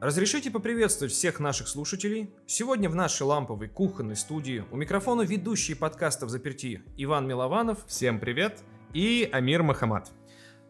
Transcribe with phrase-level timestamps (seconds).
[0.00, 2.32] Разрешите поприветствовать всех наших слушателей.
[2.46, 8.62] Сегодня в нашей ламповой кухонной студии у микрофона ведущие подкастов «Заперти» Иван Милованов Всем привет!
[8.94, 10.12] И Амир Махамад.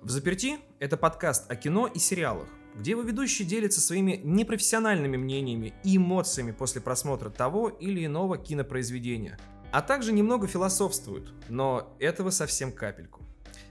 [0.01, 5.74] В «Заперти»— это подкаст о кино и сериалах, где его ведущий делится своими непрофессиональными мнениями
[5.85, 9.38] и эмоциями после просмотра того или иного кинопроизведения,
[9.72, 13.21] а также немного философствуют, но этого совсем капельку.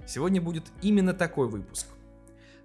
[0.05, 1.87] Сегодня будет именно такой выпуск.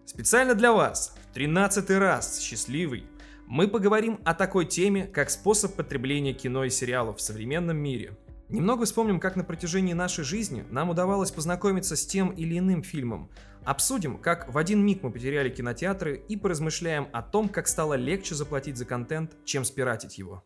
[0.05, 3.07] Специально для вас, в 13 раз, счастливый,
[3.47, 8.17] мы поговорим о такой теме, как способ потребления кино и сериалов в современном мире.
[8.49, 13.31] Немного вспомним, как на протяжении нашей жизни нам удавалось познакомиться с тем или иным фильмом.
[13.65, 18.35] Обсудим, как в один миг мы потеряли кинотеатры и поразмышляем о том, как стало легче
[18.35, 20.45] заплатить за контент, чем спиратить его.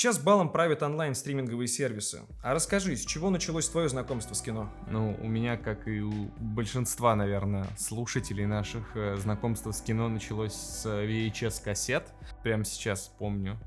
[0.00, 2.22] Сейчас балом правят онлайн-стриминговые сервисы.
[2.42, 4.72] А расскажи, с чего началось твое знакомство с кино?
[4.90, 10.54] Ну, у меня, как и у большинства, наверное, слушателей наших, э, знакомство с кино началось
[10.54, 12.14] с VHS-кассет.
[12.42, 13.58] Прямо сейчас помню.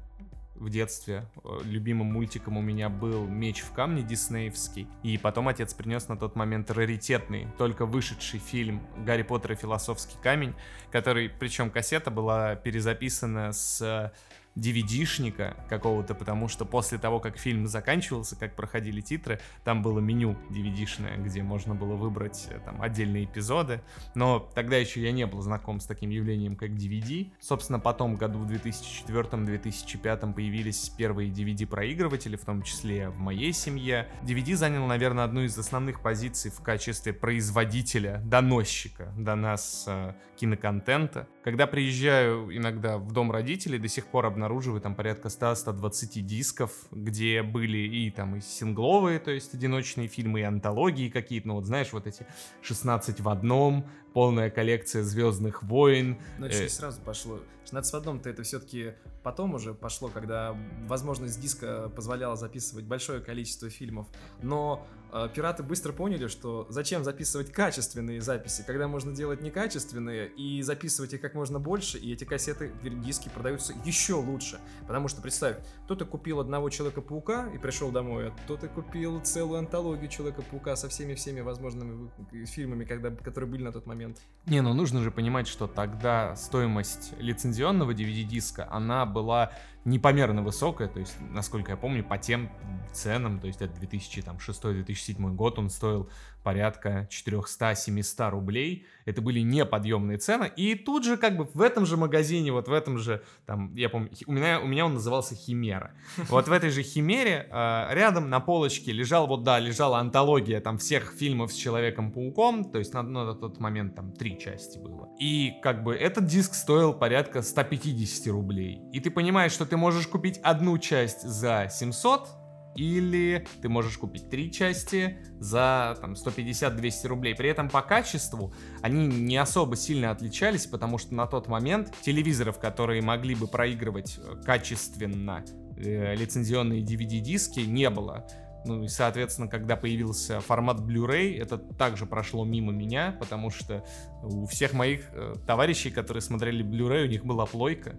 [0.56, 4.88] В детстве э, любимым мультиком у меня был «Меч в камне» диснеевский.
[5.04, 10.18] И потом отец принес на тот момент раритетный, только вышедший фильм «Гарри Поттер и философский
[10.24, 10.56] камень»,
[10.92, 14.12] который, причем кассета была перезаписана с
[14.56, 20.38] DVD-шника какого-то, потому что после того, как фильм заканчивался, как проходили титры, там было меню
[20.50, 23.82] DVD-шное, где можно было выбрать э, там отдельные эпизоды.
[24.16, 27.32] Но тогда еще я не был знаком с таким явлением, как DVD.
[27.40, 34.08] Собственно, потом, году в 2004-2005 появились первые DVD-проигрыватели, в том числе в моей семье.
[34.22, 41.28] DVD занял, наверное, одну из основных позиций в качестве производителя, доносчика до нас э, киноконтента.
[41.44, 44.43] Когда приезжаю иногда в дом родителей, до сих пор обнаруживаю
[44.80, 50.44] там порядка 100-120 дисков, где были и там и сингловые, то есть одиночные фильмы, и
[50.44, 52.26] антологии какие-то, ну вот знаешь, вот эти
[52.62, 56.18] 16 в одном, полная коллекция Звездных войн.
[56.38, 57.40] Ну, Э, сразу пошло.
[57.66, 58.94] 16 в одном-то это все-таки
[59.24, 60.56] потом уже пошло, когда
[60.88, 64.06] возможность диска позволяла записывать большое количество фильмов.
[64.42, 70.62] Но э, пираты быстро поняли, что зачем записывать качественные записи, когда можно делать некачественные и
[70.62, 74.60] записывать их как можно больше, и эти кассеты, диски продаются еще лучше.
[74.86, 80.10] Потому что, представь, кто-то купил одного Человека-паука и пришел домой, а кто-то купил целую антологию
[80.10, 84.03] Человека-паука со всеми-всеми возможными вы- фильмами, когда, которые были на тот момент.
[84.46, 89.54] Не, ну нужно же понимать, что тогда стоимость лицензионного DVD-диска, она была
[89.86, 92.50] непомерно высокая, то есть, насколько я помню, по тем
[92.92, 96.10] ценам, то есть это 2006-2007 год, он стоил
[96.44, 101.98] порядка 400-700 рублей, это были неподъемные цены, и тут же как бы в этом же
[101.98, 105.94] магазине, вот в этом же, там, я помню, у меня, у меня он назывался Химера,
[106.30, 110.78] вот в этой же Химере э, рядом на полочке лежал, вот да, лежала антология там
[110.78, 115.10] всех фильмов с Человеком-пауком, то есть на, ну, на тот момент там три части было.
[115.20, 118.82] И как бы этот диск стоил порядка 150 рублей.
[118.92, 122.43] И ты понимаешь, что ты можешь купить одну часть за 700,
[122.76, 127.36] или ты можешь купить три части за там 150-200 рублей.
[127.36, 132.60] При этом по качеству они не особо сильно отличались, потому что на тот момент телевизоров,
[132.60, 135.44] которые могли бы проигрывать э, качественно
[135.78, 138.28] э, лицензионные DVD-диски, не было.
[138.66, 143.84] Ну и, соответственно, когда появился формат Blu-ray, это также прошло мимо меня, потому что
[144.24, 147.96] у всех моих э, товарищей, которые смотрели Blu-ray, у них была плойка.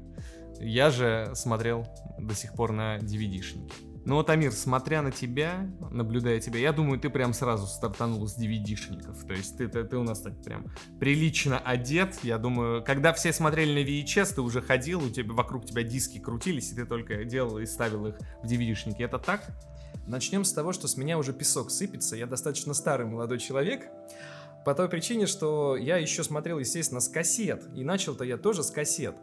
[0.59, 1.87] Я же смотрел
[2.19, 3.94] до сих пор на DVD-шнике.
[4.07, 8.39] Ну вот, Амир, смотря на тебя, наблюдая тебя, я думаю, ты прям сразу стартанул с
[8.39, 9.27] DVD-шников.
[9.27, 10.67] То есть ты, ты, ты у нас так прям
[11.01, 12.19] прилично одет.
[12.23, 16.19] Я думаю, когда все смотрели на VHS, ты уже ходил, у тебя вокруг тебя диски
[16.19, 19.03] крутились, и ты только делал и ставил их в DVD-шники.
[19.03, 19.49] Это так?
[20.07, 22.15] Начнем с того, что с меня уже песок сыпется.
[22.15, 23.89] Я достаточно старый молодой человек.
[24.65, 27.65] По той причине, что я еще смотрел, естественно, с кассет.
[27.75, 29.15] И начал-то я тоже с кассет.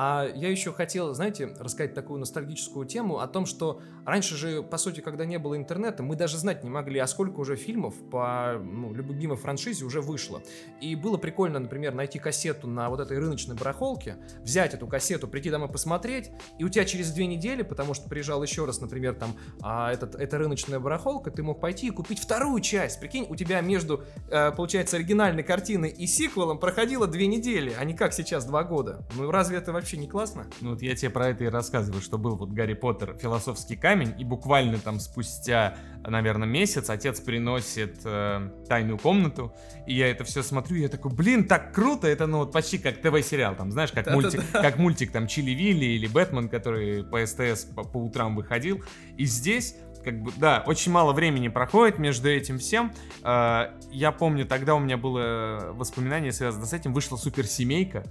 [0.00, 4.78] А я еще хотел, знаете, рассказать такую ностальгическую тему о том, что раньше же, по
[4.78, 8.60] сути, когда не было интернета, мы даже знать не могли, а сколько уже фильмов по
[8.62, 10.40] ну, любимой франшизе уже вышло.
[10.80, 15.50] И было прикольно, например, найти кассету на вот этой рыночной барахолке, взять эту кассету, прийти
[15.50, 16.30] домой посмотреть,
[16.60, 20.14] и у тебя через две недели, потому что приезжал еще раз, например, там, а, этот,
[20.14, 23.00] эта рыночная барахолка, ты мог пойти и купить вторую часть.
[23.00, 27.94] Прикинь, у тебя между, э, получается, оригинальной картиной и сиквелом проходило две недели, а не
[27.94, 29.04] как сейчас два года.
[29.16, 30.46] Ну разве это вообще не классно?
[30.60, 34.14] Ну вот я тебе про это и рассказываю, что был вот Гарри Поттер «Философский камень»,
[34.18, 35.76] и буквально там спустя,
[36.06, 39.54] наверное, месяц отец приносит э, «Тайную комнату»,
[39.86, 42.78] и я это все смотрю, и я такой, блин, так круто, это ну вот почти
[42.78, 47.24] как ТВ-сериал, там, знаешь, как мультик, как мультик там Чили Вилли или Бэтмен, который по
[47.24, 48.82] СТС по, по утрам выходил,
[49.16, 52.92] и здесь как бы, да, очень мало времени проходит между этим всем.
[53.22, 58.04] А, я помню, тогда у меня было воспоминание связано с этим, вышла суперсемейка.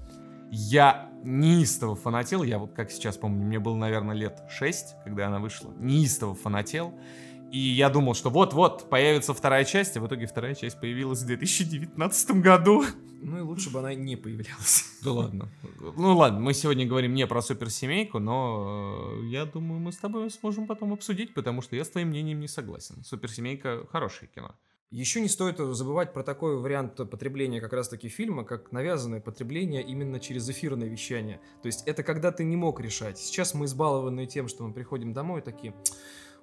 [0.51, 5.39] Я неистово фанател, я вот как сейчас помню, мне было, наверное, лет 6, когда она
[5.39, 6.93] вышла, неистово фанател.
[7.51, 11.27] И я думал, что вот-вот появится вторая часть, а в итоге вторая часть появилась в
[11.27, 12.83] 2019 году.
[13.21, 14.85] Ну и лучше бы она не появлялась.
[15.03, 15.49] Да ладно.
[15.79, 20.29] Ну ладно, мы сегодня говорим не про суперсемейку, но э, я думаю, мы с тобой
[20.31, 23.03] сможем потом обсудить, потому что я с твоим мнением не согласен.
[23.03, 24.55] Суперсемейка хорошее кино.
[24.89, 30.17] Еще не стоит забывать про такой вариант потребления как раз-таки фильма, как навязанное потребление именно
[30.21, 31.41] через эфирное вещание.
[31.61, 33.17] То есть это когда ты не мог решать.
[33.17, 35.75] Сейчас мы избалованы тем, что мы приходим домой такие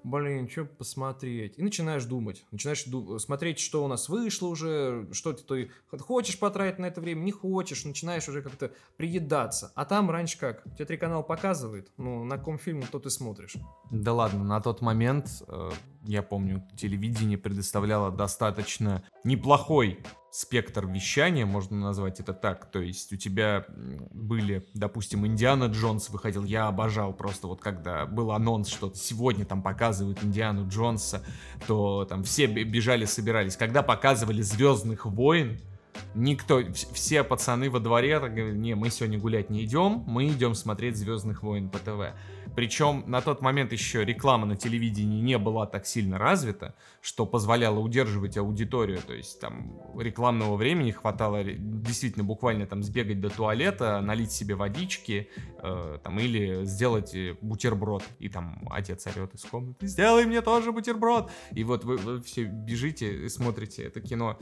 [0.04, 1.58] блин, что посмотреть?
[1.58, 6.78] И начинаешь думать, начинаешь ду- смотреть, что у нас вышло уже, что ты хочешь потратить
[6.78, 9.72] на это время, не хочешь, начинаешь уже как-то приедаться.
[9.74, 10.62] А там раньше как?
[10.74, 13.56] Тебе три канала показывает, ну, на каком фильме то ты смотришь.
[13.90, 15.70] Да ладно, на тот момент, э,
[16.04, 20.00] я помню, телевидение предоставляло достаточно неплохой
[20.34, 22.69] спектр вещания, можно назвать это так.
[22.72, 28.32] То есть у тебя были, допустим, Индиана Джонс выходил, я обожал просто вот когда был
[28.32, 31.25] анонс, что сегодня там показывают Индиану Джонса,
[31.69, 33.56] то там все бежали, собирались.
[33.56, 35.60] Когда показывали Звездных войн,
[36.14, 40.96] Никто, все пацаны во дворе говорят, не, мы сегодня гулять не идем, мы идем смотреть
[40.96, 42.14] Звездных войн по ТВ.
[42.55, 47.81] Причем на тот момент еще реклама на телевидении не была так сильно развита, что позволяло
[47.81, 49.00] удерживать аудиторию.
[49.05, 55.31] То есть там рекламного времени хватало действительно буквально там сбегать до туалета, налить себе водички
[55.58, 58.05] э, там, или сделать э, бутерброд.
[58.20, 61.31] И там отец орет из комнаты, сделай мне тоже бутерброд.
[61.50, 64.38] И вот вы, вы все бежите и смотрите это кино.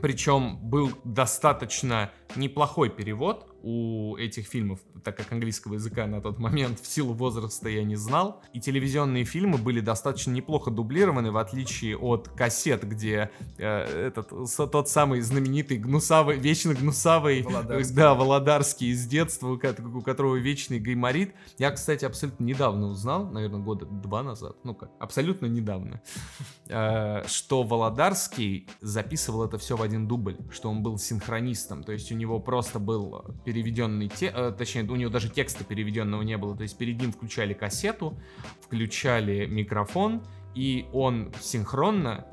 [0.00, 6.80] Причем был достаточно неплохой перевод у этих фильмов, так как английского языка на тот момент
[6.80, 8.42] в силу возраста я не знал.
[8.52, 14.30] И телевизионные фильмы были достаточно неплохо дублированы, в отличие от кассет, где э, этот
[14.70, 17.94] тот самый знаменитый гнусавый, вечно гнусавый, Володарский.
[17.94, 19.58] да, Володарский из детства, у
[20.02, 21.34] которого вечный гайморит.
[21.58, 26.00] Я, кстати, абсолютно недавно узнал, наверное, года два назад, ну как, абсолютно недавно,
[26.68, 32.12] э, что Володарский записывал это все в один дубль, что он был синхронистом, то есть
[32.12, 36.56] у него просто был переведенный, те, э, точнее, у него даже текста переведенного не было,
[36.56, 38.18] то есть перед ним включали кассету,
[38.60, 40.22] включали микрофон,
[40.54, 42.26] и он синхронно,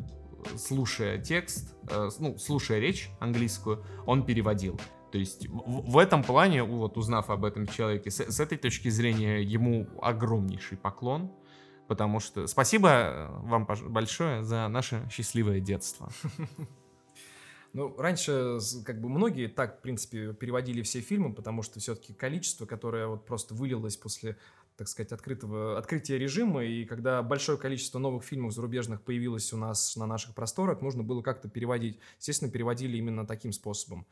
[0.58, 4.80] слушая текст, э, ну, слушая речь английскую, он переводил.
[5.12, 9.42] То есть в, этом плане, вот узнав об этом человеке, с, с этой точки зрения
[9.42, 11.32] ему огромнейший поклон,
[11.88, 16.10] потому что спасибо э, вам большое за наше счастливое детство.
[17.76, 22.66] Ну, раньше, как бы, многие так, в принципе, переводили все фильмы, потому что все-таки количество,
[22.66, 24.38] которое вот просто вылилось после
[24.78, 29.96] так сказать, открытого, открытия режима, и когда большое количество новых фильмов зарубежных появилось у нас
[29.98, 32.00] на наших просторах, нужно было как-то переводить.
[32.18, 34.06] Естественно, переводили именно таким способом.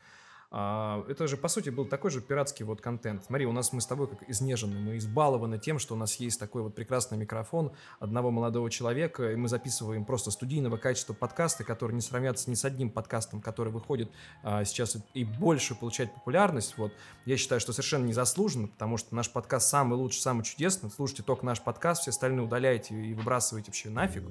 [0.55, 3.25] А, это же, по сути, был такой же пиратский вот контент.
[3.25, 6.39] Смотри, у нас мы с тобой как изнежены, мы избалованы тем, что у нас есть
[6.39, 11.95] такой вот прекрасный микрофон одного молодого человека, и мы записываем просто студийного качества подкасты, которые
[11.95, 14.11] не сравнятся ни с одним подкастом, который выходит
[14.43, 16.75] а, сейчас и больше получает популярность.
[16.77, 16.93] Вот.
[17.25, 20.91] Я считаю, что совершенно незаслуженно, потому что наш подкаст самый лучший, самый чудесный.
[20.91, 24.23] Слушайте только наш подкаст, все остальные удаляйте и выбрасывайте вообще нафиг,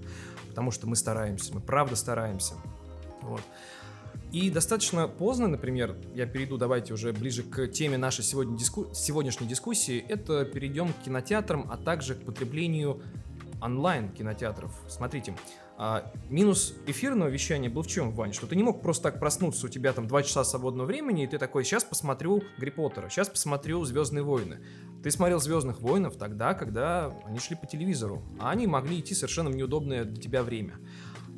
[0.48, 2.54] потому что мы стараемся, мы правда стараемся.
[3.22, 3.42] Вот.
[4.32, 8.88] И достаточно поздно, например, я перейду, давайте уже ближе к теме нашей сегодня диску...
[8.94, 13.02] сегодняшней дискуссии, это перейдем к кинотеатрам, а также к потреблению
[13.60, 14.72] онлайн кинотеатров.
[14.88, 15.36] Смотрите,
[15.76, 18.32] а, минус эфирного вещания был в чем, Вань?
[18.32, 21.26] Что ты не мог просто так проснуться, у тебя там два часа свободного времени, и
[21.26, 24.60] ты такой, сейчас посмотрю Гарри Поттера, сейчас посмотрю Звездные войны.
[25.02, 29.50] Ты смотрел Звездных воинов тогда, когда они шли по телевизору, а они могли идти совершенно
[29.50, 30.78] в неудобное для тебя время.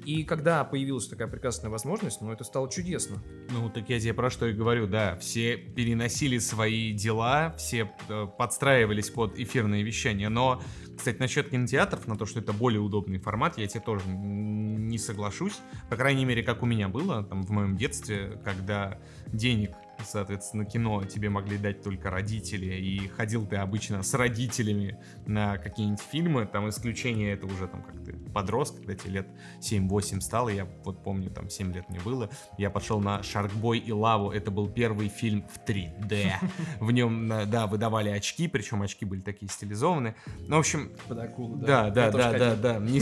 [0.05, 3.23] И когда появилась такая прекрасная возможность, ну, это стало чудесно.
[3.51, 5.17] Ну, так я тебе про что и говорю, да.
[5.17, 10.29] Все переносили свои дела, все э, подстраивались под эфирное вещание.
[10.29, 10.63] Но,
[10.97, 15.59] кстати, насчет кинотеатров, на то, что это более удобный формат, я тебе тоже не соглашусь.
[15.89, 19.71] По крайней мере, как у меня было там в моем детстве, когда денег
[20.05, 26.01] соответственно, кино тебе могли дать только родители, и ходил ты обычно с родителями на какие-нибудь
[26.01, 29.29] фильмы, там исключение это уже там как ты подрос, когда тебе лет
[29.61, 33.93] 7-8 стало, я вот помню, там 7 лет мне было, я пошел на Шаркбой и
[33.93, 36.33] Лаву, это был первый фильм в 3D.
[36.81, 40.17] В нем, да, выдавали очки, причем очки были такие стилизованные.
[40.49, 40.91] Ну, в общем...
[41.09, 41.89] Под акулу, да.
[41.91, 42.79] Да, да, да, да, да.
[42.79, 43.01] Не,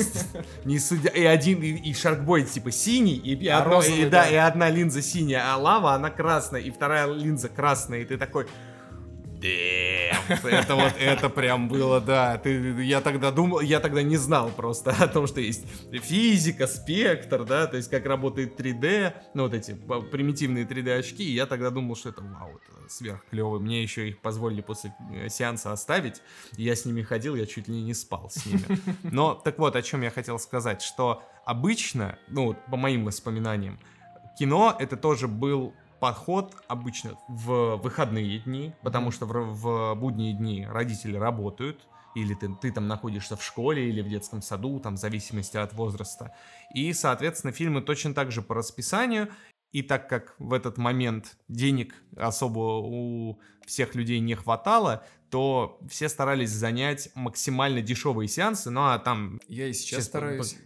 [0.65, 1.09] не судя...
[1.11, 4.31] И один, и, и Шаркбой типа синий, и, и, А одно- розовый, и, да, да.
[4.31, 8.47] и одна линза синяя, а лава, она красная, и вторая линза красная, и ты такой...
[9.41, 9.92] Damn,
[10.29, 12.39] это вот, это прям было, да.
[12.39, 17.45] Ты, я тогда думал, я тогда не знал просто о том, что есть физика, спектр,
[17.45, 19.73] да, то есть как работает 3D, ну вот эти
[20.11, 23.59] примитивные 3D очки, я тогда думал, что это вау, это сверхклево.
[23.59, 26.23] Мне еще их позволили после э, сеанса оставить,
[26.57, 28.65] я с ними ходил, я чуть ли не спал с ними.
[29.03, 33.79] Но так вот, о чем я хотел сказать, что обычно, ну по моим воспоминаниям,
[34.39, 40.67] кино это тоже был подход обычно в выходные дни, потому что в, в будние дни
[40.69, 44.99] родители работают, или ты, ты там находишься в школе или в детском саду, там в
[44.99, 46.35] зависимости от возраста.
[46.75, 49.29] И, соответственно, фильмы точно так же по расписанию.
[49.71, 56.09] И так как в этот момент денег особо у всех людей не хватало, то все
[56.09, 60.57] старались занять максимально дешевые сеансы, ну а там Я и сейчас Сейчас стараюсь.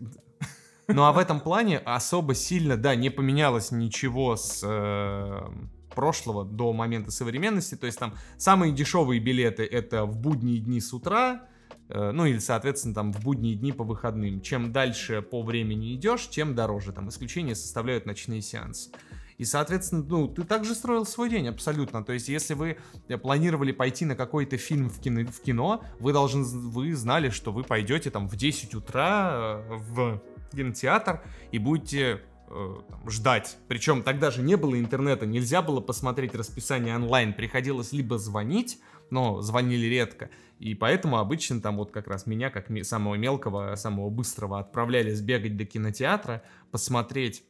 [0.88, 5.48] Ну а в этом плане особо сильно, да, не поменялось ничего с э,
[5.96, 7.74] прошлого до момента современности.
[7.74, 11.48] То есть там самые дешевые билеты это в будние дни с утра,
[11.88, 14.40] э, ну или, соответственно, там в будние дни по выходным.
[14.40, 16.92] Чем дальше по времени идешь, тем дороже.
[16.92, 18.90] Там исключение составляют ночные сеансы.
[19.38, 22.02] И, соответственно, ну, ты также строил свой день абсолютно.
[22.02, 22.78] То есть, если вы
[23.08, 27.52] э, планировали пойти на какой-то фильм в кино, в кино вы должны, вы знали, что
[27.52, 30.22] вы пойдете там в 10 утра э, в
[30.52, 31.22] кинотеатр
[31.52, 32.74] и будете э,
[33.08, 33.56] ждать.
[33.68, 38.78] Причем тогда же не было интернета, нельзя было посмотреть расписание онлайн, приходилось либо звонить,
[39.10, 44.10] но звонили редко, и поэтому обычно там вот как раз меня, как самого мелкого, самого
[44.10, 47.44] быстрого, отправляли сбегать до кинотеатра, посмотреть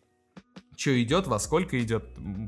[0.77, 2.05] что идет, во сколько идет.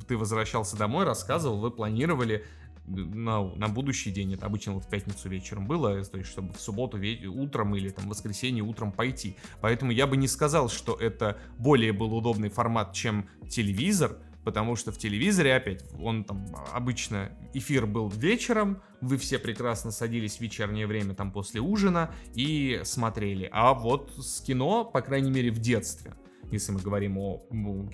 [0.06, 2.44] Ты возвращался домой, рассказывал, вы планировали
[2.88, 4.34] на, на будущий день.
[4.34, 8.06] Это обычно вот в пятницу вечером было, то есть чтобы в субботу утром или там
[8.06, 9.36] в воскресенье утром пойти.
[9.60, 14.92] Поэтому я бы не сказал, что это более был удобный формат, чем телевизор, потому что
[14.92, 20.86] в телевизоре опять он там обычно эфир был вечером, вы все прекрасно садились в вечернее
[20.86, 23.48] время там после ужина и смотрели.
[23.52, 26.14] А вот с кино, по крайней мере в детстве,
[26.50, 27.42] если мы говорим о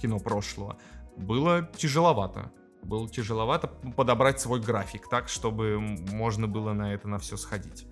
[0.00, 0.78] кино прошлого,
[1.16, 2.52] было тяжеловато.
[2.84, 7.86] Было тяжеловато подобрать свой график так, чтобы можно было на это на все сходить.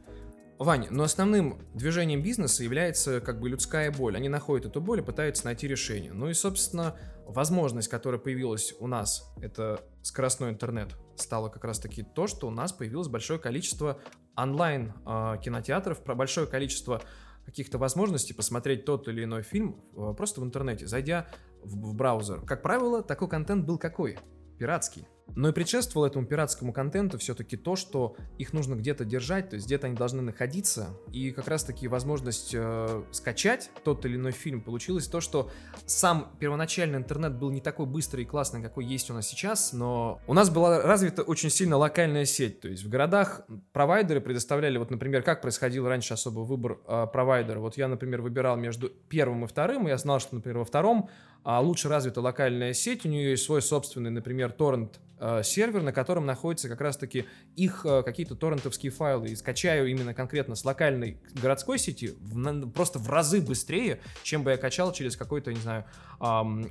[0.59, 4.17] Вань, но основным движением бизнеса является как бы людская боль.
[4.17, 6.13] Они находят эту боль и пытаются найти решение.
[6.13, 6.97] Ну и, собственно,
[7.27, 12.73] возможность, которая появилась у нас, это скоростной интернет, стало как раз-таки то, что у нас
[12.73, 13.99] появилось большое количество
[14.37, 17.03] онлайн э, кинотеатров, про большое количество
[17.45, 21.27] каких-то возможностей посмотреть тот или иной фильм э, просто в интернете, зайдя
[21.63, 22.43] в браузер.
[22.43, 24.19] Как правило, такой контент был какой?
[24.63, 25.09] Пиратский.
[25.35, 29.67] Но и предшествовало этому пиратскому контенту все-таки то, что их нужно где-то держать, то есть
[29.67, 30.91] где-то они должны находиться.
[31.11, 35.51] И как раз-таки возможность э, скачать тот или иной фильм получилось то, что
[35.85, 40.21] сам первоначальный интернет был не такой быстрый и классный, какой есть у нас сейчас, но
[40.29, 42.61] у нас была развита очень сильно локальная сеть.
[42.61, 43.43] То есть в городах
[43.73, 47.59] провайдеры предоставляли, вот, например, как происходил раньше особый выбор э, провайдера.
[47.59, 51.09] Вот я, например, выбирал между первым и вторым, и я знал, что, например, во втором
[51.45, 56.25] лучше развита локальная сеть, у нее есть свой собственный, например, торрент э, сервер, на котором
[56.25, 57.25] находятся как раз-таки
[57.57, 59.29] их э, какие-то торрентовские файлы.
[59.29, 64.53] И скачаю именно конкретно с локальной городской сети в просто в разы быстрее, чем бы
[64.53, 65.85] я качал через какой-то, не знаю,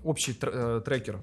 [0.03, 1.21] общий тр- э, трекер.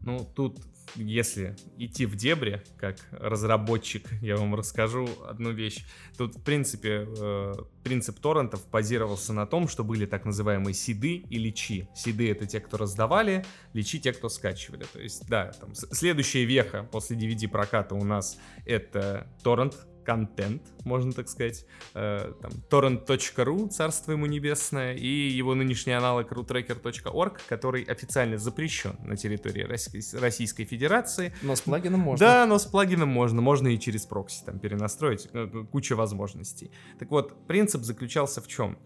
[0.00, 0.60] Ну, тут,
[0.96, 5.84] если идти в дебри, как разработчик, я вам расскажу одну вещь.
[6.16, 11.38] Тут, в принципе, э, принцип торрентов базировался на том, что были так называемые сиды и
[11.38, 11.88] личи.
[11.94, 14.84] Сиды— это те, кто раздавали, личи— те, кто скачивали.
[14.92, 21.28] То есть, да, там, следующая веха после DVD-проката у нас— это торрент, контент, можно так
[21.28, 21.66] сказать.
[21.94, 29.16] Э, там, torrent.ru, царство ему небесное, и его нынешний аналог rutracker.org, который официально запрещен на
[29.16, 31.34] территории Российской, Российской Федерации.
[31.42, 32.24] Но с плагином можно.
[32.24, 36.70] Да, но с плагином можно, можно и через прокси там перенастроить, э, э, куча возможностей.
[36.98, 38.78] Так вот, принцип заключался в чем?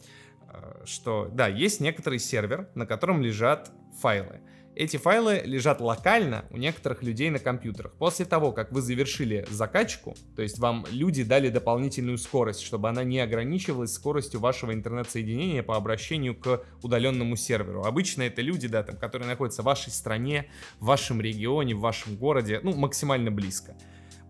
[0.48, 4.40] Э, Что, да, есть некоторый сервер, на котором лежат файлы.
[4.80, 7.92] Эти файлы лежат локально у некоторых людей на компьютерах.
[7.98, 13.04] После того, как вы завершили закачку, то есть вам люди дали дополнительную скорость, чтобы она
[13.04, 17.84] не ограничивалась скоростью вашего интернет-соединения по обращению к удаленному серверу.
[17.84, 22.16] Обычно это люди, да, там, которые находятся в вашей стране, в вашем регионе, в вашем
[22.16, 23.76] городе, ну, максимально близко.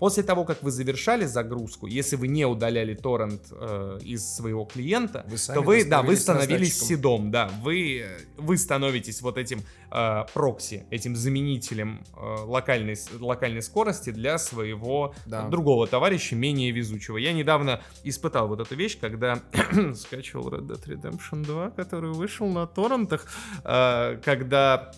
[0.00, 5.26] После того, как вы завершали загрузку, если вы не удаляли торрент э, из своего клиента,
[5.28, 8.07] вы то вы, да, вы становились седом, да, вы,
[8.38, 9.61] вы становитесь вот этим
[9.92, 15.47] э, прокси, этим заменителем э, локальной, локальной скорости для своего да.
[15.49, 17.19] другого товарища, менее везучего.
[17.19, 19.42] Я недавно испытал вот эту вещь, когда
[19.97, 23.26] скачивал Red Dead Redemption 2, который вышел на торрентах,
[23.64, 24.92] э, когда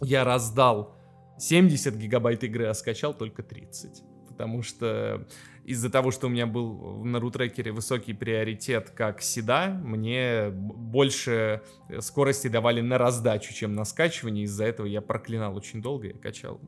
[0.00, 0.94] я раздал
[1.40, 4.04] 70 гигабайт игры, а скачал только 30
[4.40, 5.28] потому что
[5.64, 11.60] из-за того, что у меня был на рутрекере высокий приоритет как седа, мне больше
[11.98, 14.44] скорости давали на раздачу, чем на скачивание.
[14.44, 16.58] Из-за этого я проклинал очень долго, я качал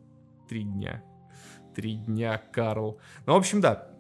[0.50, 1.02] три дня.
[1.75, 3.00] Три дня, Карл.
[3.25, 3.91] Ну, в общем, да.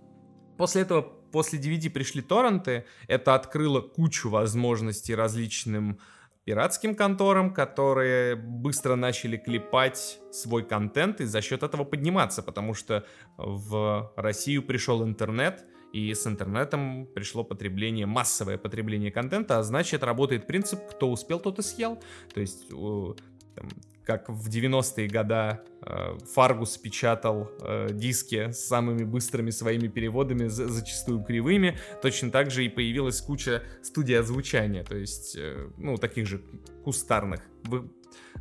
[0.58, 2.84] После этого, после DVD пришли торренты.
[3.08, 5.98] Это открыло кучу возможностей различным
[6.44, 13.06] пиратским конторам, которые быстро начали клепать свой контент и за счет этого подниматься, потому что
[13.36, 20.46] в Россию пришел интернет, и с интернетом пришло потребление, массовое потребление контента, а значит работает
[20.46, 22.02] принцип «кто успел, тот и съел».
[22.32, 23.68] То есть там,
[24.04, 30.68] как в 90-е годы э, Фаргус печатал э, диски с самыми быстрыми своими переводами, за,
[30.68, 36.26] зачастую кривыми, точно так же и появилась куча студий озвучания, то есть, э, ну, таких
[36.26, 36.42] же
[36.84, 37.40] кустарных.
[37.64, 37.90] Вы,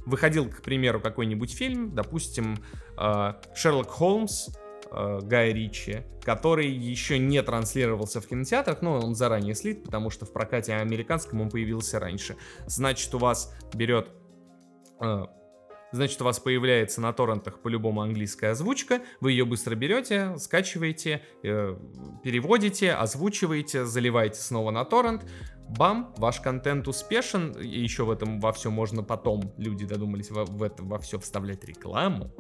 [0.05, 2.57] выходил, к примеру, какой-нибудь фильм, допустим,
[2.97, 4.49] э, Шерлок Холмс,
[4.91, 10.33] Гая Ричи, который еще не транслировался в кинотеатрах, но он заранее слит, потому что в
[10.33, 12.35] прокате американском он появился раньше.
[12.67, 14.09] Значит, у вас берет
[15.91, 21.75] значит у вас появляется на торрентах по-любому английская озвучка, вы ее быстро берете, скачиваете, э,
[22.23, 25.29] переводите, озвучиваете, заливаете снова на торрент,
[25.77, 30.45] бам, ваш контент успешен, и еще в этом во все можно потом, люди додумались во,
[30.45, 32.33] в это во все вставлять рекламу,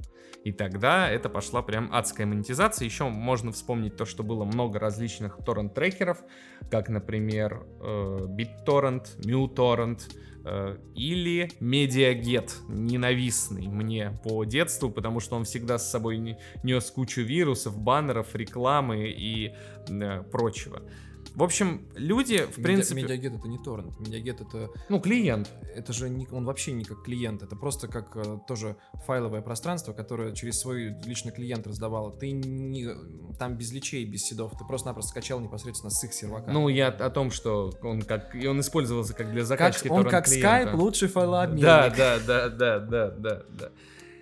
[0.43, 2.85] и тогда это пошла прям адская монетизация.
[2.85, 6.23] Еще можно вспомнить то, что было много различных торрент-трекеров,
[6.69, 10.01] как, например, э, BitTorrent, MuTorrent,
[10.95, 17.77] или Медиагет, ненавистный мне по детству, потому что он всегда с собой нес кучу вирусов,
[17.77, 19.53] баннеров, рекламы и
[19.87, 20.81] э, прочего.
[21.35, 23.03] В общем, люди, в принципе...
[23.03, 24.69] Медиагет это не торрент, медиагет это...
[24.89, 25.49] Ну, клиент.
[25.75, 29.93] Это же не, он вообще не как клиент, это просто как э, тоже файловое пространство,
[29.93, 32.11] которое через свой личный клиент раздавало.
[32.11, 32.89] Ты не,
[33.39, 36.51] там без личей, без седов, ты просто-напросто скачал непосредственно с их сервака.
[36.51, 38.35] Ну, я о том, что он как...
[38.35, 41.63] И он использовался как для закачки как, Он как Skype лучший файлообменник.
[41.63, 43.71] Да, да, да, да, да, да, да.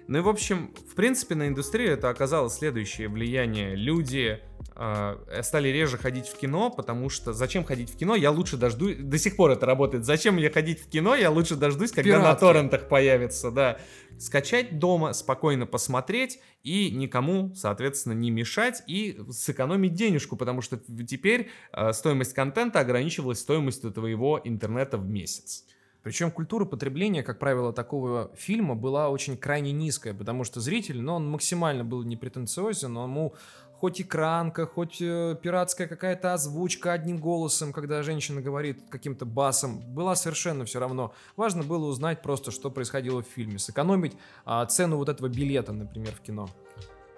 [0.10, 3.76] Ну и, в общем, в принципе, на индустрию это оказало следующее влияние.
[3.76, 4.40] Люди
[4.76, 8.16] э, стали реже ходить в кино, потому что зачем ходить в кино?
[8.16, 8.96] Я лучше дождусь...
[8.98, 10.06] До сих пор это работает.
[10.06, 11.14] Зачем мне ходить в кино?
[11.14, 12.28] Я лучше дождусь, когда Пиратки.
[12.28, 13.78] на торрентах появится, да.
[14.18, 21.52] Скачать дома, спокойно посмотреть и никому, соответственно, не мешать и сэкономить денежку, потому что теперь
[21.72, 25.66] э, стоимость контента ограничивалась стоимостью твоего интернета в месяц.
[26.04, 31.16] Причем культура потребления, как правило, такого фильма была очень крайне низкая, потому что зритель, ну,
[31.16, 33.34] он максимально был непретенциозен, но ему
[33.80, 40.16] хоть экранка, хоть э, пиратская какая-то озвучка одним голосом, когда женщина говорит каким-то басом, была
[40.16, 41.14] совершенно все равно.
[41.38, 46.14] Важно было узнать просто, что происходило в фильме, сэкономить а, цену вот этого билета, например,
[46.14, 46.50] в кино.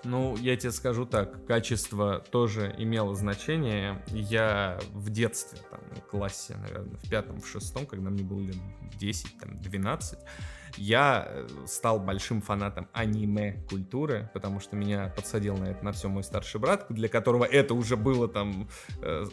[0.04, 4.04] Ну, я тебе скажу так, качество тоже имело значение.
[4.08, 8.56] Я в детстве, там, в классе, наверное, в пятом, в шестом, когда мне было лет
[8.98, 10.20] 10, там, 12,
[10.78, 16.24] я э, стал большим фанатом аниме-культуры, потому что меня подсадил на это на все мой
[16.24, 18.70] старший брат, для которого это уже было там
[19.02, 19.26] э,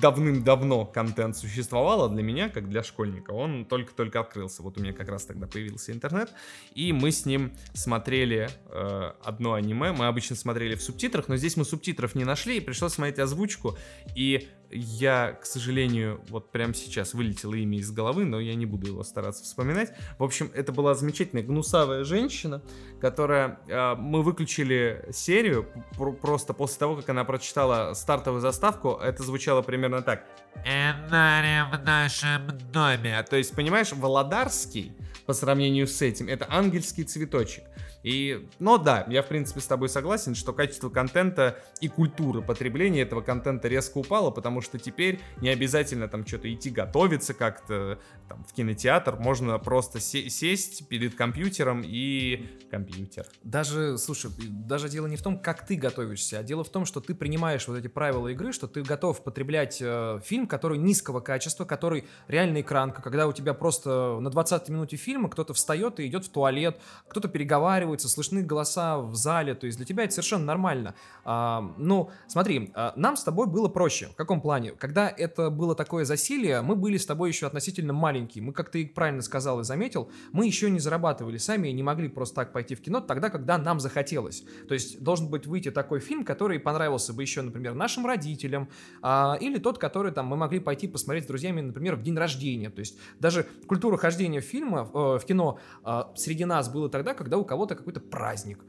[0.00, 4.62] давным-давно контент существовал, а для меня, как для школьника, он только-только открылся.
[4.62, 6.32] Вот у меня как раз тогда появился интернет,
[6.74, 11.56] и мы с ним смотрели э, одно аниме, мы обычно смотрели в субтитрах, но здесь
[11.56, 13.76] мы субтитров не нашли, и пришлось смотреть озвучку,
[14.14, 18.88] и я, к сожалению, вот прямо сейчас вылетело имя из головы, но я не буду
[18.88, 19.92] его стараться вспоминать.
[20.18, 22.62] В общем, это была замечательная гнусавая женщина,
[23.00, 23.60] которая...
[23.68, 28.98] Э, мы выключили серию пр- просто после того, как она прочитала стартовую заставку.
[29.02, 30.24] Это звучало примерно так.
[30.64, 33.22] «Энария в нашем доме».
[33.22, 34.92] То есть, понимаешь, Володарский
[35.26, 36.28] по сравнению с этим.
[36.28, 37.64] Это ангельский цветочек.
[38.02, 43.02] И, но да, я в принципе с тобой согласен, что качество контента и культура потребления
[43.02, 48.44] этого контента резко упало, потому что теперь не обязательно там что-то идти готовиться как-то там,
[48.44, 53.26] в кинотеатр, можно просто сесть перед компьютером и компьютер.
[53.42, 57.00] Даже, слушай, даже дело не в том, как ты готовишься, а дело в том, что
[57.00, 61.64] ты принимаешь вот эти правила игры, что ты готов потреблять э, фильм, который низкого качества,
[61.64, 66.24] который реальная экранка, когда у тебя просто на 20 минуте фильма кто-то встает и идет
[66.24, 70.44] в туалет, кто-то переговаривает переговариваются, слышны голоса в зале, то есть для тебя это совершенно
[70.44, 70.94] нормально.
[71.24, 74.08] А, ну, смотри, а, нам с тобой было проще.
[74.08, 74.72] В каком плане?
[74.72, 78.44] Когда это было такое засилие, мы были с тобой еще относительно маленькие.
[78.44, 82.08] Мы, как ты правильно сказал и заметил, мы еще не зарабатывали сами и не могли
[82.08, 84.44] просто так пойти в кино тогда, когда нам захотелось.
[84.68, 88.68] То есть должен быть выйти такой фильм, который понравился бы еще, например, нашим родителям,
[89.02, 92.70] а, или тот, который там мы могли пойти посмотреть с друзьями, например, в день рождения.
[92.70, 97.38] То есть даже культура хождения фильма, э, в кино э, среди нас было тогда, когда
[97.38, 98.64] у кого-то какой-то праздник.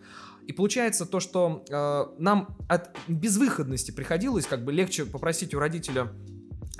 [0.48, 6.12] И получается то, что э, нам от безвыходности приходилось как бы легче попросить у родителя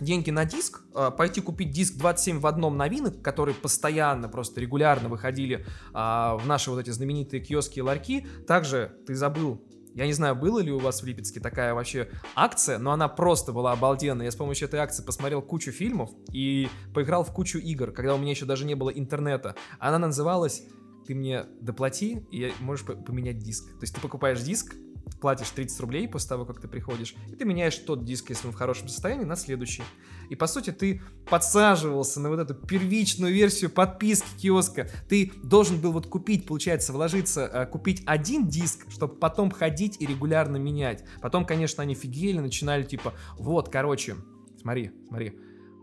[0.02, 5.10] деньги на диск, э, пойти купить диск 27 в одном новинок, которые постоянно, просто регулярно
[5.10, 8.26] выходили э, в наши вот эти знаменитые киоски и ларьки.
[8.48, 9.62] Также ты забыл
[9.96, 13.52] я не знаю, было ли у вас в Липецке такая вообще акция, но она просто
[13.52, 14.26] была обалденная.
[14.26, 18.18] Я с помощью этой акции посмотрел кучу фильмов и поиграл в кучу игр, когда у
[18.18, 19.56] меня еще даже не было интернета.
[19.80, 20.64] Она называлась
[21.10, 23.66] ты мне доплати, и можешь поменять диск.
[23.66, 24.76] То есть ты покупаешь диск,
[25.20, 28.54] платишь 30 рублей после того, как ты приходишь, и ты меняешь тот диск, если он
[28.54, 29.82] в хорошем состоянии, на следующий.
[30.30, 34.88] И по сути ты подсаживался на вот эту первичную версию подписки киоска.
[35.10, 40.06] Ты должен был вот купить, получается, вложиться, э, купить один диск, чтобы потом ходить и
[40.06, 41.04] регулярно менять.
[41.24, 44.16] Потом, конечно, они фигели, начинали типа, вот, короче,
[44.62, 45.34] смотри, смотри,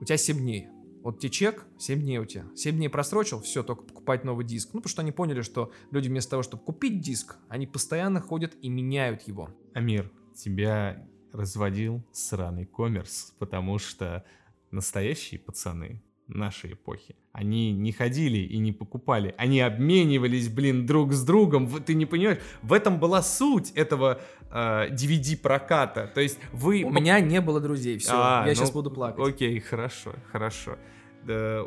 [0.01, 0.69] у тебя 7 дней,
[1.07, 2.47] вот тебе чек, 7 дней у тебя.
[2.57, 4.71] 7 дней просрочил, все, только покупать новый диск.
[4.75, 8.57] Ну, потому что они поняли, что люди вместо того, чтобы купить диск, они постоянно ходят
[8.61, 9.51] и меняют его.
[9.73, 14.25] Амир, тебя разводил сраный коммерс, потому что
[14.73, 21.23] настоящие пацаны нашей эпохи, они не ходили и не покупали, они обменивались, блин, друг с
[21.23, 21.69] другом.
[21.69, 26.11] Ты не понимаешь, в этом была суть этого э, DVD-проката.
[26.12, 26.83] То есть вы...
[26.83, 29.25] У меня не было друзей, все, а, я ну, сейчас буду плакать.
[29.25, 30.79] Окей, хорошо, хорошо.
[31.29, 31.67] Э,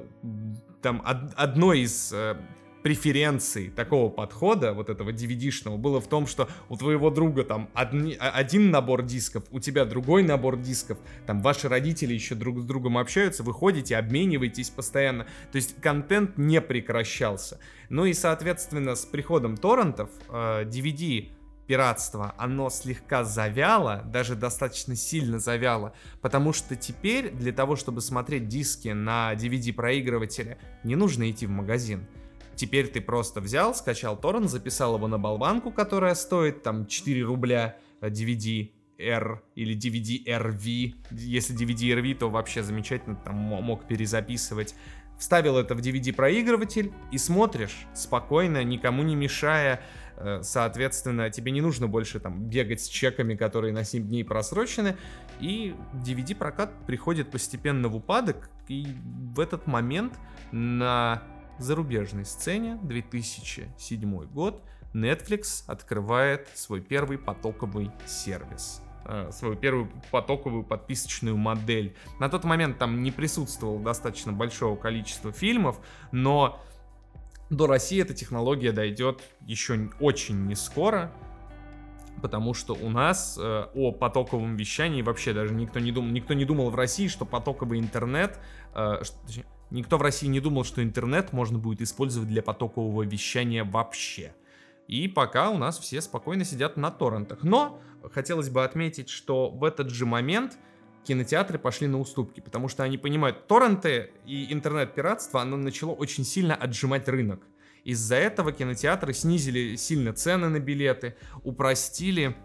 [0.81, 2.35] там од, одной из э,
[2.83, 8.15] преференций такого подхода, вот этого DVD-шного, было в том, что у твоего друга там одни,
[8.19, 12.97] один набор дисков, у тебя другой набор дисков, там ваши родители еще друг с другом
[12.97, 17.59] общаются, вы ходите, обмениваетесь постоянно, то есть контент не прекращался.
[17.89, 21.29] Ну и, соответственно, с приходом торрентов э, DVD
[21.69, 28.47] пиратство, оно слегка завяло, даже достаточно сильно завяло, потому что теперь для того, чтобы смотреть
[28.47, 32.07] диски на DVD-проигрывателе, не нужно идти в магазин.
[32.55, 37.77] Теперь ты просто взял, скачал торрент, записал его на болванку, которая стоит там 4 рубля
[38.01, 40.95] DVD R или DVD RV.
[41.11, 44.73] Если DVD RV, то вообще замечательно, там мог перезаписывать.
[45.19, 49.81] Вставил это в DVD-проигрыватель и смотришь спокойно, никому не мешая,
[50.19, 54.97] Э, соответственно, тебе не нужно больше там бегать с чеками, которые на 7 дней просрочены,
[55.39, 58.87] и DVD-прокат приходит постепенно в упадок, и
[59.33, 60.13] в этот момент
[60.51, 61.23] на
[61.57, 64.61] зарубежной сцене 2007 год
[64.93, 68.81] Netflix открывает свой первый потоковый сервис
[69.31, 71.95] свою первую потоковую подписочную модель.
[72.19, 75.79] На тот момент там не присутствовало достаточно большого количества фильмов,
[76.11, 76.61] но
[77.49, 81.11] до России эта технология дойдет еще очень не скоро,
[82.21, 86.45] потому что у нас э, о потоковом вещании вообще даже никто не думал, никто не
[86.45, 88.39] думал в России, что потоковый интернет,
[88.75, 93.03] э, что, точнее, никто в России не думал, что интернет можно будет использовать для потокового
[93.03, 94.33] вещания вообще.
[94.89, 97.43] И пока у нас все спокойно сидят на торрентах.
[97.43, 97.79] Но
[98.11, 100.57] хотелось бы отметить, что в этот же момент
[101.03, 106.55] кинотеатры пошли на уступки, потому что они понимают, торренты и интернет-пиратство, оно начало очень сильно
[106.55, 107.39] отжимать рынок.
[107.83, 112.35] Из-за этого кинотеатры снизили сильно цены на билеты, упростили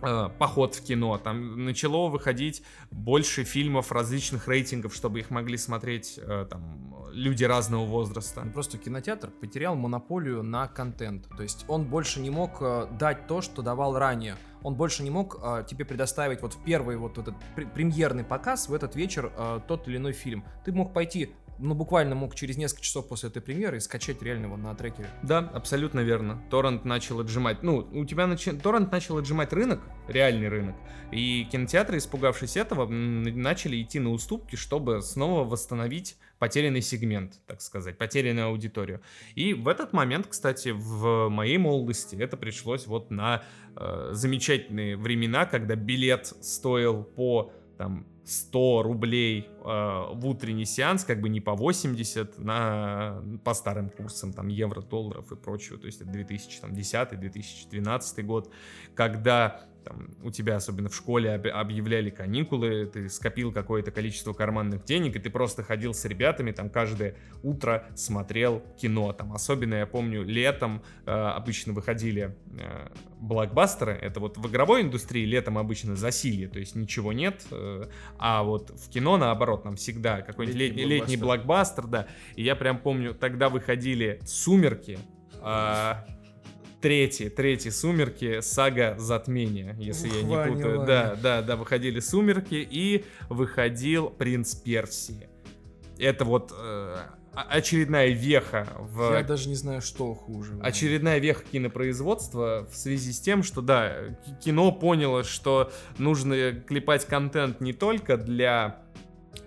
[0.00, 1.18] поход в кино.
[1.18, 7.86] Там начало выходить больше фильмов различных рейтингов, чтобы их могли смотреть э, там люди разного
[7.86, 8.42] возраста.
[8.44, 11.28] Ну, просто кинотеатр потерял монополию на контент.
[11.36, 15.10] То есть он больше не мог э, дать то, что давал ранее он больше не
[15.10, 17.36] мог э, тебе предоставить вот в первый вот этот
[17.72, 20.44] премьерный показ в этот вечер э, тот или иной фильм.
[20.64, 24.56] Ты мог пойти ну, буквально мог через несколько часов после этой премьеры скачать реально его
[24.56, 25.08] на трекере.
[25.22, 26.42] Да, абсолютно верно.
[26.50, 28.46] Торрент начал отжимать, ну, у тебя нач...
[28.62, 30.76] Торрент начал отжимать рынок, реальный рынок,
[31.12, 37.96] и кинотеатры, испугавшись этого, начали идти на уступки, чтобы снова восстановить потерянный сегмент, так сказать,
[37.96, 39.00] потерянную аудиторию.
[39.34, 43.42] И в этот момент, кстати, в моей молодости это пришлось вот на
[43.76, 51.20] э, замечательные времена, когда билет стоил по там 100 рублей э, в утренний сеанс, как
[51.20, 56.00] бы не по 80 на, по старым курсам, там, евро, долларов и прочего, то есть
[56.00, 58.50] это 2010-2012 год,
[58.94, 65.14] когда там, у тебя, особенно в школе, объявляли каникулы, ты скопил какое-то количество карманных денег,
[65.14, 69.12] и ты просто ходил с ребятами, там, каждое утро смотрел кино.
[69.12, 72.88] Там, особенно, я помню, летом э, обычно выходили э,
[73.20, 77.84] блокбастеры, это вот в игровой индустрии летом обычно засилье, то есть ничего нет, э,
[78.18, 82.56] а вот в кино, наоборот, нам всегда какой-нибудь летний, летний, летний блокбастер, да, и я
[82.56, 84.98] прям помню, тогда выходили «Сумерки»,
[85.34, 85.92] э,
[86.86, 90.78] третий, третий «Сумерки», сага «Затмение», если Ух, я не Ваня, путаю.
[90.78, 90.86] Ваня.
[90.86, 95.28] Да, да, да, выходили «Сумерки» и выходил «Принц Персии».
[95.98, 96.96] Это вот э,
[97.32, 99.14] очередная веха в...
[99.14, 100.60] Я даже не знаю, что хуже.
[100.62, 107.60] Очередная веха кинопроизводства в связи с тем, что, да, кино поняло, что нужно клепать контент
[107.60, 108.80] не только для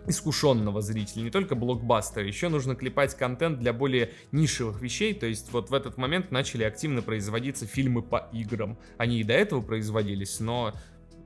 [0.08, 5.52] искушенного зрителя, не только блокбастер, еще нужно клепать контент для более нишевых вещей, то есть
[5.52, 8.78] вот в этот момент начали активно производиться фильмы по играм.
[8.98, 10.74] Они и до этого производились, но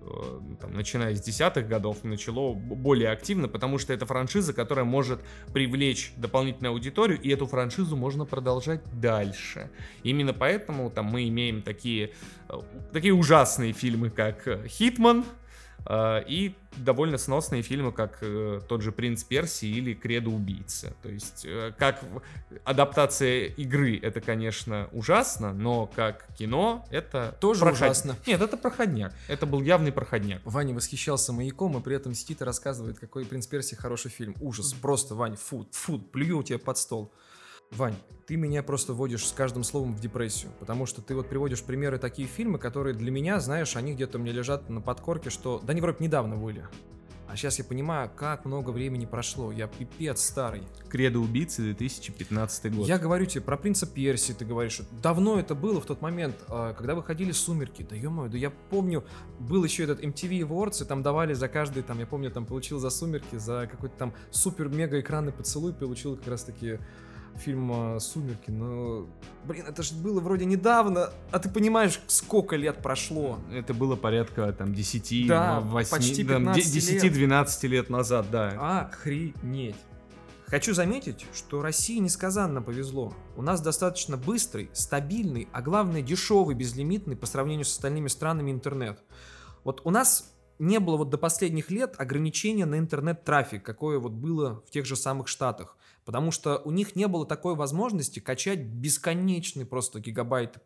[0.02, 5.22] э, там, начиная с десятых годов, начало более активно, потому что это франшиза, которая может
[5.54, 9.70] привлечь дополнительную аудиторию, и эту франшизу можно продолжать дальше.
[10.04, 12.12] Именно поэтому там мы имеем такие,
[12.50, 12.54] э,
[12.92, 15.43] такие ужасные фильмы, как «Хитман», а,
[15.90, 20.96] и довольно сносные фильмы, как э, тот же «Принц Перси» или «Кредо убийцы».
[21.02, 22.04] То есть, э, как
[22.64, 27.36] адаптация игры, это, конечно, ужасно, но как кино, это...
[27.40, 27.76] Тоже проход...
[27.76, 28.16] ужасно.
[28.26, 29.14] Нет, это проходняк.
[29.28, 30.42] Это был явный проходняк.
[30.46, 34.36] Ваня восхищался «Маяком», и при этом сидит и рассказывает, какой «Принц Перси» хороший фильм.
[34.40, 34.74] Ужас.
[34.74, 37.14] Просто, Вань, фу, фу, плюю тебе под стол.
[37.76, 37.96] Вань,
[38.28, 41.98] ты меня просто вводишь с каждым словом в депрессию, потому что ты вот приводишь примеры
[41.98, 45.82] такие фильмы, которые для меня, знаешь, они где-то мне лежат на подкорке, что да они
[45.82, 46.68] вроде недавно были.
[47.28, 49.52] А сейчас я понимаю, как много времени прошло.
[49.52, 50.62] Я пипец старый.
[50.88, 52.88] Кредо убийцы 2015 год.
[52.88, 54.82] Я говорю тебе про принца Перси, ты говоришь.
[55.02, 57.82] Давно это было в тот момент, а, когда выходили сумерки.
[57.90, 59.04] Да ё да я помню,
[59.40, 62.78] был еще этот MTV Awards, и там давали за каждый, там, я помню, там получил
[62.78, 66.78] за сумерки, за какой-то там супер-мега экранный поцелуй, получил как раз таки
[67.38, 69.08] фильма «Сумерки», но,
[69.46, 73.40] блин, это же было вроде недавно, а ты понимаешь, сколько лет прошло.
[73.52, 78.82] Это было порядка, там, 10, да, 8, почти 10-12 лет назад, да.
[78.82, 79.76] Охренеть.
[80.48, 83.14] Хочу заметить, что России несказанно повезло.
[83.36, 89.00] У нас достаточно быстрый, стабильный, а главное дешевый, безлимитный по сравнению с остальными странами интернет.
[89.64, 94.62] Вот у нас не было вот до последних лет ограничения на интернет-трафик, какое вот было
[94.68, 95.76] в тех же самых Штатах.
[96.06, 100.58] Потому что у них не было такой возможности качать бесконечный просто гигабайт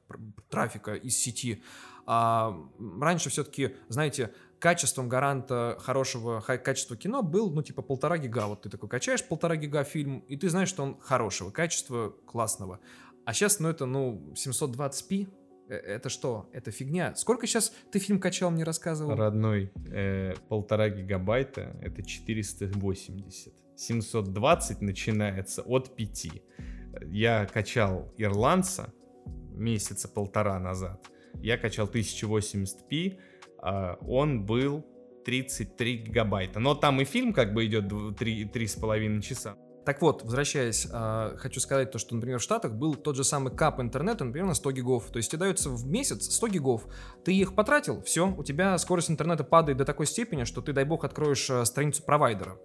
[0.50, 1.64] трафика из сети.
[2.06, 2.58] А
[3.00, 8.48] раньше все-таки, знаете, качеством гаранта хорошего качества кино был, ну, типа, полтора гига.
[8.48, 12.80] Вот ты такой качаешь полтора гига фильм, и ты знаешь, что он хорошего качества, классного.
[13.26, 15.28] А сейчас, ну, это, ну, 720p,
[15.70, 16.50] э, это что?
[16.54, 17.14] Это фигня.
[17.16, 19.16] Сколько сейчас ты фильм качал, мне рассказывал?
[19.16, 23.54] Родной, э, полтора гигабайта, это 480.
[23.78, 26.28] 720 начинается от 5.
[27.06, 28.94] Я качал ирландца
[29.52, 31.06] месяца полтора назад.
[31.36, 33.20] Я качал 1080p,
[33.60, 34.86] а он был
[35.26, 36.60] 33 гигабайта.
[36.60, 39.58] Но там и фильм как бы идет 3,5 часа.
[39.88, 43.56] Так вот, возвращаясь, э, хочу сказать то, что, например, в Штатах был тот же самый
[43.56, 45.06] кап интернета, например, на 100 гигов.
[45.14, 46.88] То есть тебе дается в месяц 100 гигов.
[47.24, 50.84] Ты их потратил, все, у тебя скорость интернета падает до такой степени, что ты, дай
[50.84, 52.60] бог, откроешь э, страницу провайдера.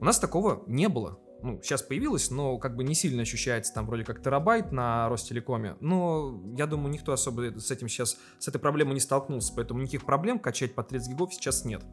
[0.00, 1.20] У нас такого не было.
[1.44, 5.76] Ну, сейчас появилось, но как бы не сильно ощущается там вроде как терабайт на Ростелекоме.
[5.78, 10.06] Но я думаю, никто особо с этим сейчас, с этой проблемой не столкнулся, поэтому никаких
[10.06, 11.84] проблем качать по 30 гигов сейчас нет.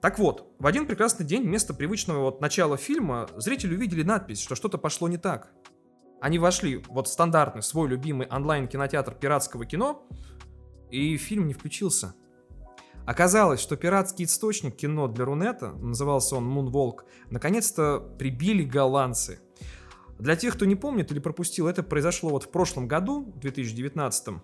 [0.00, 4.54] Так вот, в один прекрасный день вместо привычного вот начала фильма зрители увидели надпись, что
[4.54, 5.52] что-то пошло не так.
[6.20, 10.06] Они вошли вот в стандартный свой любимый онлайн-кинотеатр пиратского кино,
[10.90, 12.14] и фильм не включился.
[13.06, 19.40] Оказалось, что пиратский источник кино для Рунета, назывался он Moonwalk, наконец-то прибили голландцы.
[20.18, 24.40] Для тех, кто не помнит или пропустил, это произошло вот в прошлом году, в 2019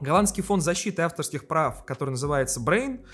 [0.00, 3.04] Голландский фонд защиты авторских прав, который называется Brain,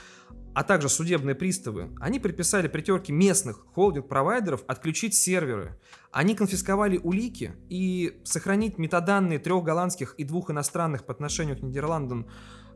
[0.55, 5.79] а также судебные приставы, они приписали притерки местных холдинг-провайдеров отключить серверы.
[6.13, 12.29] Они конфисковали улики и сохранить метаданные трех голландских и двух иностранных по отношению к Нидерландам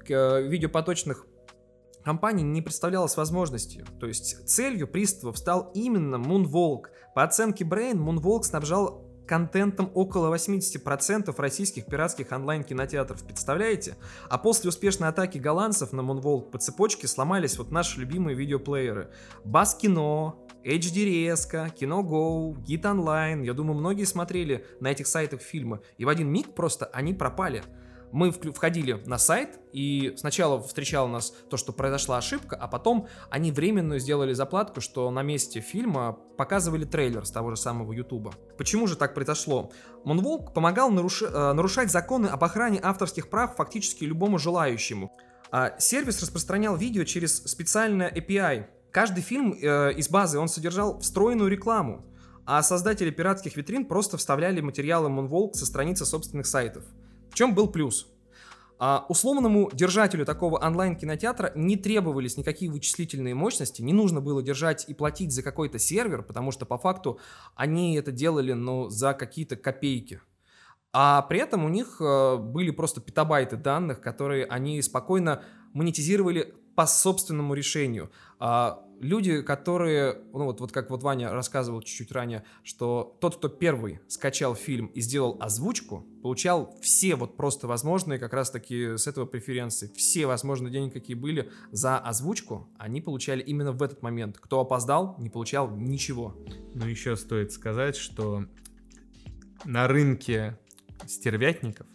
[0.08, 1.26] э, видеопоточных
[2.04, 3.86] компаний не представлялось возможностью.
[4.00, 6.86] То есть целью приставов стал именно Moonwalk.
[7.14, 13.22] По оценке Brain, Moonwalk снабжал контентом около 80% российских пиратских онлайн-кинотеатров.
[13.24, 13.96] Представляете?
[14.28, 19.10] А после успешной атаки голландцев на Moonwalk по цепочке сломались вот наши любимые видеоплееры.
[19.44, 23.44] Бас Кино, HD Резко, Кино Go, Git Online.
[23.44, 25.80] Я думаю, многие смотрели на этих сайтах фильмы.
[25.98, 27.62] И в один миг просто они пропали
[28.12, 33.52] мы входили на сайт, и сначала встречало нас то, что произошла ошибка, а потом они
[33.52, 38.32] временную сделали заплатку, что на месте фильма показывали трейлер с того же самого Ютуба.
[38.56, 39.70] Почему же так произошло?
[40.04, 45.12] Moonwalk помогал наруши, э, нарушать законы об охране авторских прав фактически любому желающему.
[45.50, 48.66] А сервис распространял видео через специальное API.
[48.90, 52.04] Каждый фильм э, из базы он содержал встроенную рекламу,
[52.46, 56.84] а создатели пиратских витрин просто вставляли материалы Moonwalk со страницы собственных сайтов.
[57.38, 58.08] Чем был плюс?
[58.80, 64.92] А условному держателю такого онлайн-кинотеатра не требовались никакие вычислительные мощности, не нужно было держать и
[64.92, 67.20] платить за какой-то сервер, потому что по факту
[67.54, 70.20] они это делали ну, за какие-то копейки.
[70.92, 76.86] А при этом у них э, были просто петабайты данных, которые они спокойно монетизировали по
[76.86, 78.10] собственному решению.
[78.40, 83.48] А люди, которые, ну вот, вот как вот Ваня рассказывал чуть-чуть ранее, что тот, кто
[83.48, 89.26] первый скачал фильм и сделал озвучку, получал все вот просто возможные как раз-таки с этого
[89.26, 94.38] преференции, все возможные деньги, какие были за озвучку, они получали именно в этот момент.
[94.38, 96.36] Кто опоздал, не получал ничего.
[96.74, 98.44] Ну еще стоит сказать, что
[99.64, 100.58] на рынке
[101.06, 101.86] стервятников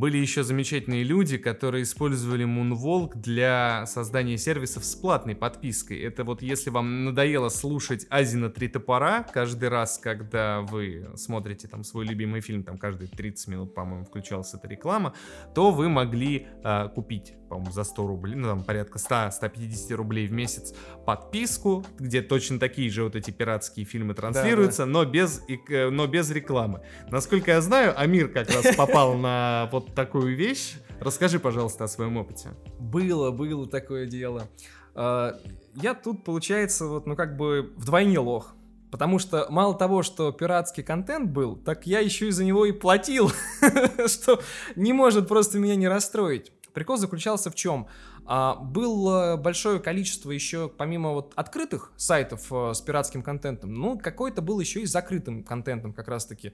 [0.00, 6.00] были еще замечательные люди, которые использовали Moonwalk для создания сервисов с платной подпиской.
[6.00, 11.84] Это вот если вам надоело слушать Азина три топора каждый раз, когда вы смотрите там
[11.84, 15.14] свой любимый фильм, там каждые 30 минут, по-моему, включалась эта реклама,
[15.54, 20.32] то вы могли э, купить, по-моему, за 100 рублей, ну там порядка 100-150 рублей в
[20.32, 20.72] месяц
[21.04, 24.92] подписку, где точно такие же вот эти пиратские фильмы транслируются, да, да.
[24.92, 26.82] но без э, но без рекламы.
[27.10, 30.76] Насколько я знаю, Амир как раз попал на вот такую вещь.
[31.00, 32.50] Расскажи, пожалуйста, о своем опыте.
[32.78, 34.48] Было, было такое дело.
[34.94, 35.34] А,
[35.74, 38.54] я тут, получается, вот, ну как бы вдвойне лох.
[38.92, 42.72] Потому что мало того, что пиратский контент был, так я еще и за него и
[42.72, 43.30] платил,
[44.06, 44.40] что
[44.74, 46.52] не может просто меня не расстроить.
[46.72, 47.86] Прикол заключался в чем?
[48.26, 54.42] А, было большое количество еще, помимо вот открытых сайтов а, с пиратским контентом, ну, какой-то
[54.42, 56.52] был еще и закрытым контентом как раз-таки.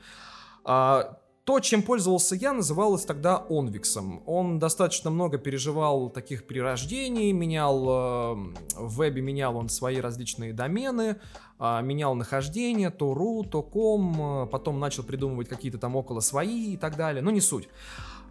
[0.64, 4.20] А, то, чем пользовался я, называлось тогда Онвиксом.
[4.26, 8.34] Он достаточно много переживал таких перерождений, менял э,
[8.76, 11.20] в вебе менял он свои различные домены,
[11.60, 16.72] э, менял нахождение, то ру, то ком, э, потом начал придумывать какие-то там около свои
[16.72, 17.68] и так далее, но не суть.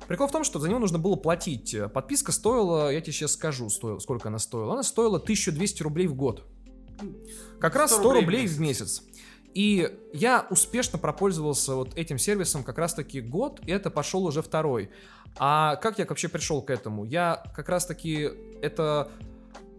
[0.07, 1.75] Прикол в том, что за него нужно было платить.
[1.93, 4.73] Подписка стоила, я тебе сейчас скажу, стоила, сколько она стоила.
[4.73, 6.43] Она стоила 1200 рублей в год.
[7.59, 9.03] Как раз 100 рублей в месяц.
[9.55, 14.91] И я успешно пропользовался вот этим сервисом как раз-таки год, и это пошел уже второй.
[15.37, 17.05] А как я вообще пришел к этому?
[17.05, 18.29] Я как раз-таки
[18.61, 19.09] это,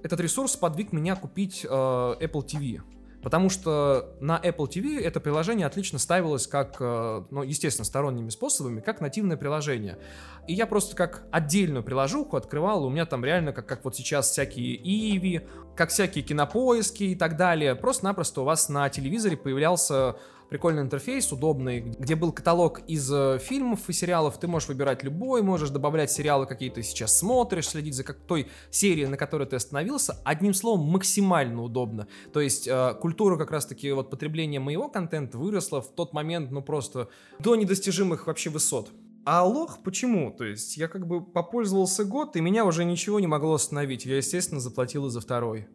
[0.02, 2.80] этот ресурс подвиг меня купить э, Apple TV.
[3.26, 8.80] Потому что на Apple TV это приложение отлично ставилось как, э, ну, естественно, сторонними способами,
[8.80, 9.98] как нативное приложение.
[10.46, 14.30] И я просто как отдельную приложуху открывал, у меня там реально, как, как вот сейчас
[14.30, 15.40] всякие Иви,
[15.74, 17.74] как всякие кинопоиски и так далее.
[17.74, 20.14] Просто-напросто у вас на телевизоре появлялся
[20.48, 24.38] прикольный интерфейс, удобный, где был каталог из э, фильмов и сериалов.
[24.38, 28.48] Ты можешь выбирать любой, можешь добавлять сериалы, какие ты сейчас смотришь, следить за как той
[28.70, 30.20] серией, на которой ты остановился.
[30.24, 32.06] Одним словом, максимально удобно.
[32.32, 36.62] То есть э, культура как раз-таки вот потребления моего контента выросла в тот момент, ну
[36.62, 38.90] просто до недостижимых вообще высот.
[39.24, 40.30] А лох почему?
[40.30, 44.06] То есть я как бы попользовался год, и меня уже ничего не могло остановить.
[44.06, 45.66] Я, естественно, заплатил и за второй.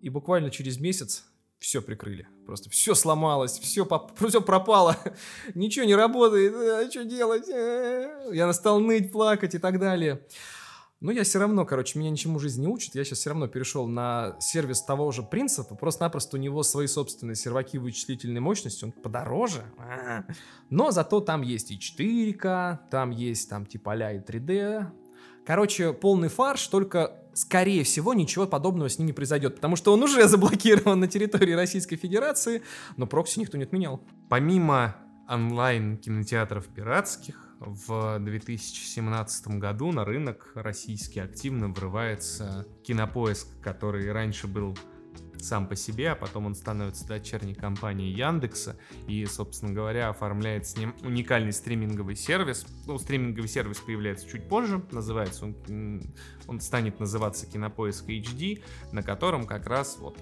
[0.00, 1.24] И буквально через месяц
[1.60, 2.26] все прикрыли.
[2.46, 4.12] Просто все сломалось, все, поп...
[4.28, 4.96] все пропало,
[5.54, 7.48] ничего не работает, а что делать?
[7.48, 10.26] Э, я стал ныть, плакать и так далее.
[11.00, 12.94] Но я все равно, короче, меня ничему жизнь не учит.
[12.94, 15.74] Я сейчас все равно перешел на сервис того же принципа.
[15.74, 18.84] Просто-напросто у него свои собственные серваки вычислительной мощности.
[18.84, 19.64] Он подороже.
[20.68, 24.88] Но зато там есть и 4К, там есть там типа а и 3D.
[25.50, 30.00] Короче, полный фарш, только скорее всего, ничего подобного с ним не произойдет, потому что он
[30.00, 32.62] уже заблокирован на территории Российской Федерации,
[32.96, 34.00] но прокси никто не отменял.
[34.28, 34.94] Помимо
[35.28, 44.78] онлайн-кинотеатров пиратских, в 2017 году на рынок российский активно врывается кинопоиск, который раньше был
[45.42, 50.76] сам по себе, а потом он становится дочерней компанией Яндекса и, собственно говоря, оформляет с
[50.76, 52.66] ним уникальный стриминговый сервис.
[52.86, 56.02] Ну, стриминговый сервис появляется чуть позже, называется он,
[56.46, 60.18] он станет называться Кинопоиск HD, на котором как раз вот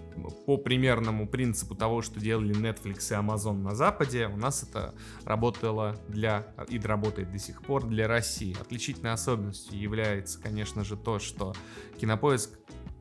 [0.46, 5.96] по примерному принципу того, что делали Netflix и Amazon на Западе, у нас это работало
[6.08, 8.56] для и работает до сих пор для России.
[8.60, 11.54] Отличительной особенностью является, конечно же, то, что
[12.00, 12.57] Кинопоиск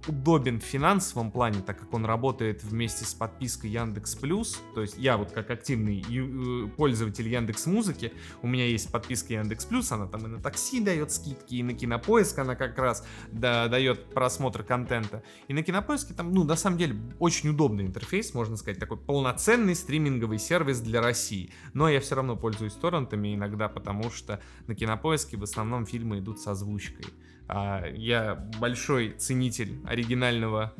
[0.07, 4.61] удобен в финансовом плане, так как он работает вместе с подпиской Яндекс Плюс.
[4.73, 9.65] То есть я вот как активный э, пользователь Яндекс Музыки, у меня есть подписка Яндекс
[9.65, 13.67] Плюс, она там и на такси дает скидки, и на Кинопоиск она как раз да,
[13.67, 15.23] дает просмотр контента.
[15.47, 19.75] И на Кинопоиске там, ну, на самом деле, очень удобный интерфейс, можно сказать, такой полноценный
[19.75, 21.51] стриминговый сервис для России.
[21.73, 26.39] Но я все равно пользуюсь торрентами иногда, потому что на Кинопоиске в основном фильмы идут
[26.39, 27.05] с озвучкой.
[27.47, 30.73] А, я большой ценитель оригинального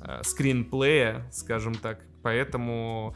[0.00, 3.14] а, скринплея, скажем так, поэтому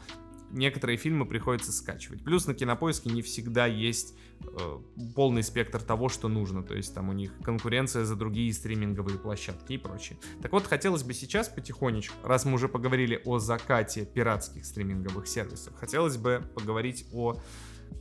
[0.53, 2.23] некоторые фильмы приходится скачивать.
[2.23, 4.79] Плюс на кинопоиске не всегда есть э,
[5.15, 6.63] полный спектр того, что нужно.
[6.63, 10.17] То есть там у них конкуренция за другие стриминговые площадки и прочее.
[10.41, 15.73] Так вот, хотелось бы сейчас потихонечку, раз мы уже поговорили о закате пиратских стриминговых сервисов,
[15.75, 17.35] хотелось бы поговорить о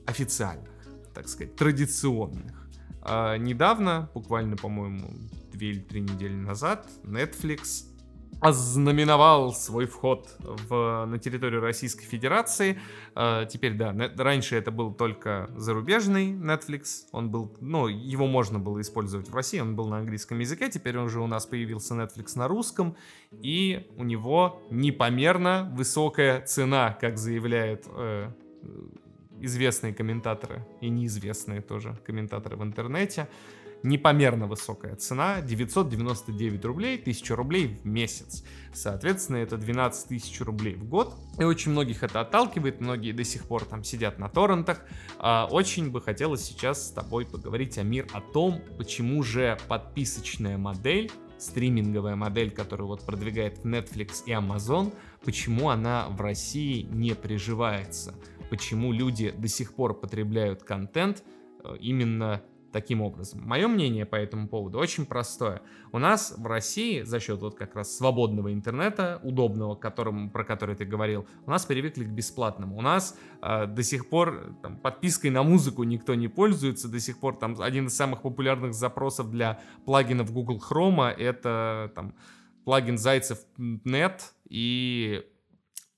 [0.07, 0.71] официальных,
[1.15, 2.62] так сказать, традиционных.
[3.03, 5.11] А недавно, буквально, по-моему,
[5.53, 7.89] две или три недели назад, Netflix
[8.41, 12.77] ознаменовал свой вход в, на территорию Российской Федерации.
[13.15, 17.05] Uh, теперь, да, не, раньше это был только зарубежный Netflix.
[17.13, 20.69] Он был, ну, его можно было использовать в России, он был на английском языке.
[20.69, 22.97] Теперь уже у нас появился Netflix на русском.
[23.31, 28.33] И у него непомерно высокая цена, как заявляет uh,
[29.45, 33.29] известные комментаторы и неизвестные тоже комментаторы в интернете.
[33.85, 38.45] Непомерно высокая цена, 999 рублей, 1000 рублей в месяц.
[38.73, 41.15] Соответственно, это 12 тысяч рублей в год.
[41.39, 44.83] И очень многих это отталкивает, многие до сих пор там сидят на торрентах.
[45.19, 50.59] А, очень бы хотелось сейчас с тобой поговорить, о мир о том, почему же подписочная
[50.59, 51.11] модель
[51.43, 58.15] стриминговая модель, которую вот продвигает Netflix и Amazon, почему она в России не приживается
[58.53, 61.25] почему люди до сих пор потребляют контент
[61.65, 63.41] э, именно таким образом.
[63.47, 65.63] Мое мнение по этому поводу очень простое.
[65.91, 70.77] У нас в России за счет вот как раз свободного интернета, удобного, которым, про который
[70.77, 72.77] ты говорил, у нас привыкли к бесплатному.
[72.77, 77.21] У нас э, до сих пор там, подпиской на музыку никто не пользуется, до сих
[77.21, 82.15] пор там один из самых популярных запросов для плагинов Google Chrome это там
[82.67, 85.25] плагин Зайцев.нет и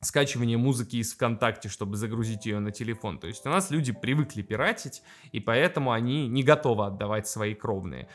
[0.05, 3.19] скачивание музыки из ВКонтакте, чтобы загрузить ее на телефон.
[3.19, 5.03] То есть у нас люди привыкли пиратить,
[5.33, 8.09] и поэтому они не готовы отдавать свои кровные.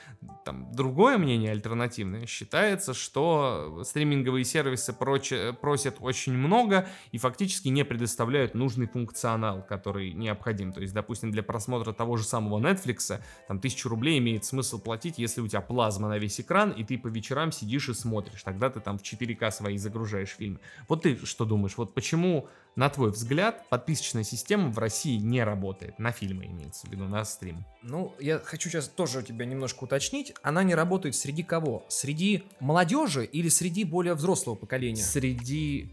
[0.46, 2.26] Там другое мнение альтернативное.
[2.26, 10.14] Считается, что стриминговые сервисы прочи, просят очень много и фактически не предоставляют нужный функционал, который
[10.14, 10.72] необходим.
[10.72, 15.18] То есть, допустим, для просмотра того же самого Netflix, там тысячу рублей имеет смысл платить,
[15.18, 18.44] если у тебя плазма на весь экран, и ты по вечерам сидишь и смотришь.
[18.44, 20.60] Тогда ты там в 4К свои загружаешь фильмы.
[20.88, 21.78] Вот ты что думаешь?
[21.80, 25.98] Вот почему, на твой взгляд, подписочная система в России не работает?
[25.98, 27.66] На фильмы имеется в виду, на стрим.
[27.84, 30.34] Ну, я хочу сейчас тоже у тебя немножко уточнить.
[30.44, 31.86] Она не работает среди кого?
[31.88, 35.02] Среди молодежи или среди более взрослого поколения?
[35.02, 35.90] Среди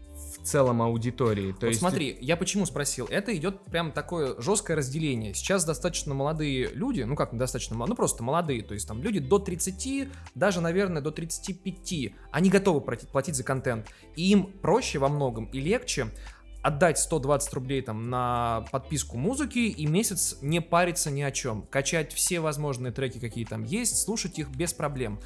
[0.47, 1.51] целом аудитории.
[1.51, 1.79] То вот есть...
[1.79, 3.07] смотри, я почему спросил?
[3.09, 5.33] Это идет прям такое жесткое разделение.
[5.33, 9.19] Сейчас достаточно молодые люди, ну как достаточно молодые, ну просто молодые, то есть там люди
[9.19, 13.87] до 30, даже, наверное, до 35, они готовы платить, платить за контент.
[14.15, 16.07] И им проще во многом и легче
[16.61, 21.61] отдать 120 рублей там на подписку музыки и месяц не париться ни о чем.
[21.63, 25.19] Качать все возможные треки, какие там есть, слушать их без проблем.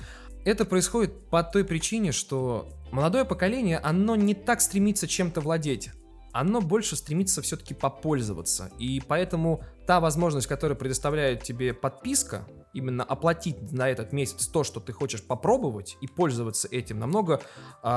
[0.44, 5.92] Это происходит по той причине, что молодое поколение, оно не так стремится чем-то владеть.
[6.34, 8.72] Оно больше стремится все-таки попользоваться.
[8.80, 14.80] И поэтому та возможность, которая предоставляет тебе подписка, именно оплатить на этот месяц то, что
[14.80, 17.42] ты хочешь попробовать и пользоваться этим намного
[17.84, 17.88] э,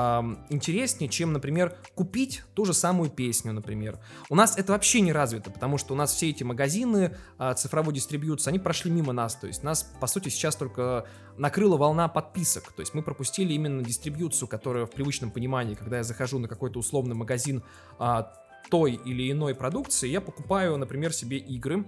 [0.49, 3.99] интереснее, чем, например, купить ту же самую песню, например.
[4.29, 7.93] У нас это вообще не развито, потому что у нас все эти магазины э, цифровой
[7.93, 11.05] дистрибьюции, они прошли мимо нас, то есть нас, по сути, сейчас только
[11.37, 16.03] накрыла волна подписок, то есть мы пропустили именно дистрибьюцию, которая в привычном понимании, когда я
[16.03, 17.63] захожу на какой-то условный магазин
[17.99, 18.23] э,
[18.69, 21.85] той или иной продукции, я покупаю, например, себе игры,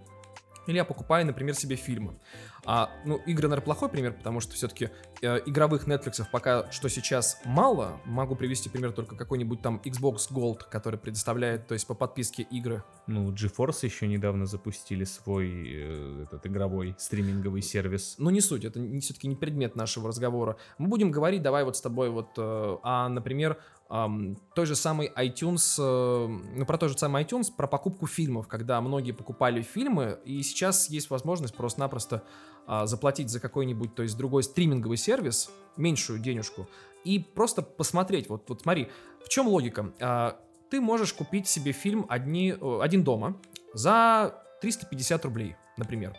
[0.68, 2.20] Или я покупаю, например, себе фильмы.
[2.66, 4.90] А, ну, игры, наверное, плохой пример, потому что все-таки
[5.22, 8.02] э, игровых Netflix пока что сейчас мало.
[8.06, 12.84] Могу привести пример только какой-нибудь там Xbox Gold, который предоставляет, то есть по подписке игры.
[13.08, 18.16] Ну, GeForce еще недавно запустили свой э, этот игровой стриминговый сервис.
[18.18, 20.58] Ну, не суть, это все-таки не предмет нашего разговора.
[20.78, 23.58] Мы будем говорить, давай вот с тобой вот, э, а, например,
[23.90, 28.48] Um, той же самый iTunes, uh, ну про тот же самый iTunes, про покупку фильмов,
[28.48, 32.24] когда многие покупали фильмы, и сейчас есть возможность просто-напросто
[32.68, 36.68] uh, заплатить за какой-нибудь, то есть другой стриминговый сервис, меньшую денежку,
[37.06, 38.90] и просто посмотреть, вот, вот смотри,
[39.24, 39.94] в чем логика?
[40.00, 40.36] Uh,
[40.70, 43.38] ты можешь купить себе фильм одни, «Один дома»
[43.74, 46.14] за 350 рублей, например.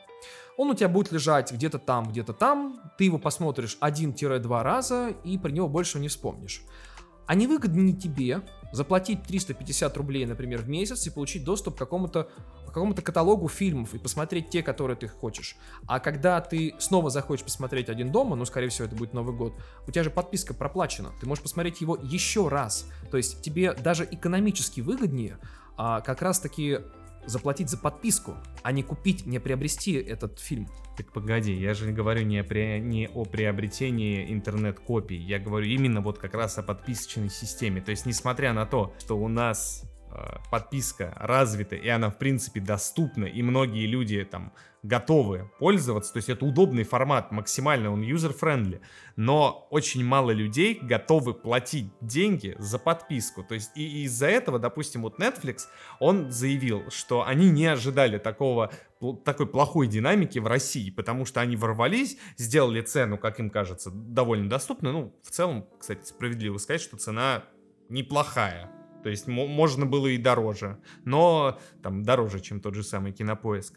[0.57, 5.39] Он у тебя будет лежать где-то там, где-то там, ты его посмотришь 1-2 раза и
[5.39, 6.63] про него больше не вспомнишь.
[7.29, 8.41] А не выгоднее тебе
[8.73, 12.31] заплатить 350 рублей, например, в месяц и получить доступ к какому-то
[12.67, 15.57] какому-то каталогу фильмов и посмотреть те, которые ты хочешь.
[15.87, 19.55] А когда ты снова захочешь посмотреть один дома, ну, скорее всего, это будет Новый год,
[19.87, 21.11] у тебя же подписка проплачена.
[21.21, 22.87] Ты можешь посмотреть его еще раз.
[23.11, 25.39] То есть тебе даже экономически выгоднее
[25.77, 26.81] а, как раз-таки
[27.29, 30.69] заплатить за подписку, а не купить, не приобрести этот фильм.
[30.97, 36.19] Так погоди, я же говорю не, при, не о приобретении интернет-копий, я говорю именно вот
[36.19, 37.81] как раз о подписочной системе.
[37.81, 42.61] То есть, несмотря на то, что у нас Э, подписка развита, и она, в принципе,
[42.61, 44.53] доступна, и многие люди там
[44.89, 48.81] готовы пользоваться, то есть это удобный формат, максимально он user-friendly,
[49.17, 55.03] но очень мало людей готовы платить деньги за подписку, то есть и из-за этого, допустим,
[55.03, 55.67] вот Netflix,
[56.01, 58.73] он заявил, что они не ожидали такого,
[59.25, 64.49] такой плохой динамики в России, потому что они ворвались, сделали цену, как им кажется, довольно
[64.49, 67.45] доступную, ну, в целом, кстати, справедливо сказать, что цена
[67.91, 68.73] неплохая,
[69.03, 73.75] то есть можно было и дороже, но там дороже, чем тот же самый кинопоиск.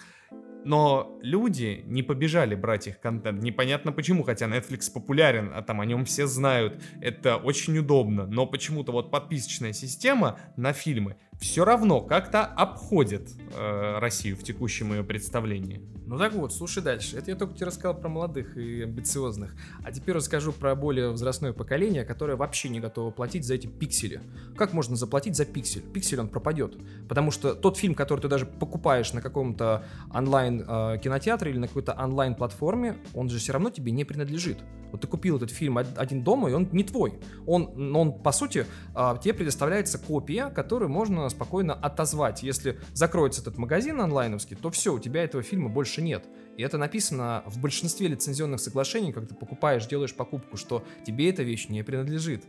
[0.64, 3.42] Но люди не побежали брать их контент.
[3.42, 6.82] Непонятно почему, хотя Netflix популярен, а там о нем все знают.
[7.02, 8.26] Это очень удобно.
[8.28, 14.94] Но почему-то вот подписочная система на фильмы все равно как-то обходит э, Россию в текущем
[14.94, 15.82] ее представлении.
[16.06, 17.18] Ну так вот, слушай дальше.
[17.18, 19.56] Это я только тебе рассказал про молодых и амбициозных.
[19.82, 24.22] А теперь расскажу про более возрастное поколение, которое вообще не готово платить за эти пиксели.
[24.58, 25.82] Как можно заплатить за пиксель?
[25.82, 26.78] Пиксель он пропадет.
[27.08, 31.94] Потому что тот фильм, который ты даже покупаешь на каком-то онлайн э, или на какой-то
[31.94, 34.58] онлайн платформе, он же все равно тебе не принадлежит.
[34.92, 37.20] Вот ты купил этот фильм один дома, и он не твой.
[37.48, 42.44] Он, он по сути, э, тебе предоставляется копия, которую можно спокойно отозвать.
[42.44, 46.26] Если закроется этот магазин онлайновский, то все, у тебя этого фильма больше нет.
[46.58, 51.44] И это написано в большинстве лицензионных соглашений, когда ты покупаешь, делаешь покупку, что тебе эта
[51.44, 52.44] вещь не принадлежит.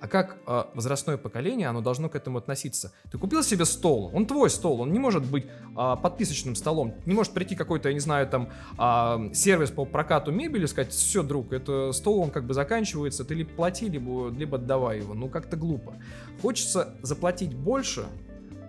[0.00, 2.92] А как э, возрастное поколение, оно должно к этому относиться?
[3.10, 6.94] Ты купил себе стол, он твой стол, он не может быть э, подписочным столом.
[7.04, 11.22] Не может прийти какой-то, я не знаю, там э, сервис по прокату мебели сказать, все,
[11.22, 15.14] друг, это стол, он как бы заканчивается, ты либо плати, либо, либо отдавай его.
[15.14, 15.94] Ну, как-то глупо.
[16.42, 18.06] Хочется заплатить больше,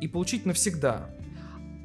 [0.01, 1.09] и получить навсегда.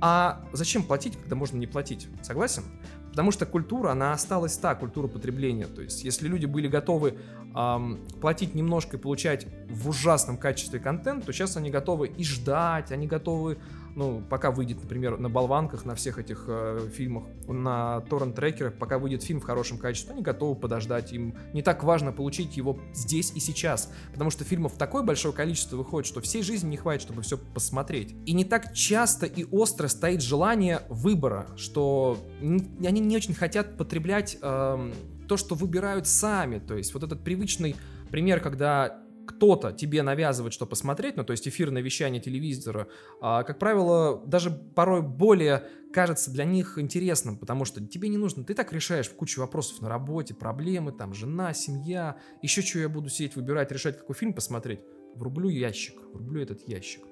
[0.00, 2.08] А зачем платить, когда можно не платить?
[2.22, 2.64] Согласен?
[3.10, 5.66] Потому что культура, она осталась та, культура потребления.
[5.66, 7.16] То есть, если люди были готовы
[7.54, 12.90] эм, платить немножко и получать в ужасном качестве контент, то сейчас они готовы и ждать,
[12.90, 13.58] они готовы
[13.97, 19.22] ну, пока выйдет, например, на болванках, на всех этих э, фильмах, на торрент-трекерах, пока выйдет
[19.22, 21.12] фильм в хорошем качестве, они готовы подождать.
[21.12, 25.76] Им не так важно получить его здесь и сейчас, потому что фильмов такое большое количество
[25.76, 28.14] выходит, что всей жизни не хватит, чтобы все посмотреть.
[28.26, 34.38] И не так часто и остро стоит желание выбора, что они не очень хотят потреблять
[34.40, 34.92] э,
[35.28, 36.59] то, что выбирают сами.
[36.59, 37.76] То есть вот этот привычный
[38.11, 42.89] пример, когда кто-то тебе навязывает, что посмотреть, ну, то есть эфирное вещание телевизора,
[43.20, 48.45] а, как правило, даже порой более кажется для них интересным, потому что тебе не нужно,
[48.45, 53.09] ты так решаешь кучу вопросов на работе, проблемы, там, жена, семья, еще что я буду
[53.09, 54.81] сидеть, выбирать, решать, какой фильм посмотреть,
[55.14, 57.03] врублю ящик, врублю этот ящик.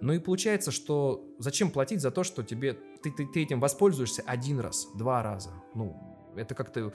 [0.00, 4.22] Ну и получается, что зачем платить за то, что тебе ты, ты, ты этим воспользуешься
[4.26, 5.50] один раз, два раза.
[5.74, 6.92] Ну, это как-то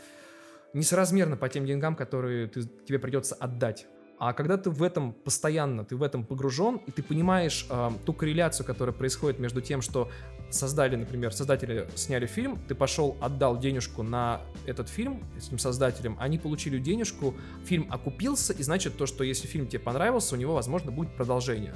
[0.74, 3.88] несоразмерно по тем деньгам, которые ты, тебе придется отдать.
[4.20, 8.14] А когда ты в этом постоянно, ты в этом погружен, и ты понимаешь э, ту
[8.14, 10.10] корреляцию, которая происходит между тем, что
[10.50, 16.38] создали, например, создатели сняли фильм, ты пошел, отдал денежку на этот фильм этим создателям, они
[16.38, 17.34] получили денежку,
[17.66, 21.76] фильм окупился, и значит то, что если фильм тебе понравился, у него, возможно, будет продолжение.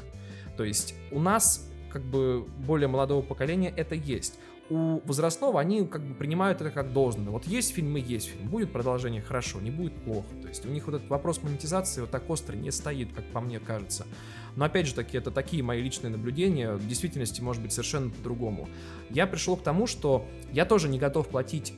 [0.57, 4.39] То есть у нас как бы более молодого поколения это есть.
[4.69, 7.29] У возрастного они как бы принимают это как должное.
[7.29, 8.49] Вот есть фильм и есть фильм.
[8.49, 10.27] Будет продолжение хорошо, не будет плохо.
[10.41, 13.39] То есть у них вот этот вопрос монетизации вот так остро не стоит, как по
[13.39, 14.05] мне кажется.
[14.55, 16.73] Но опять же таки, это такие мои личные наблюдения.
[16.73, 18.67] В действительности может быть совершенно по-другому.
[19.09, 21.73] Я пришел к тому, что я тоже не готов платить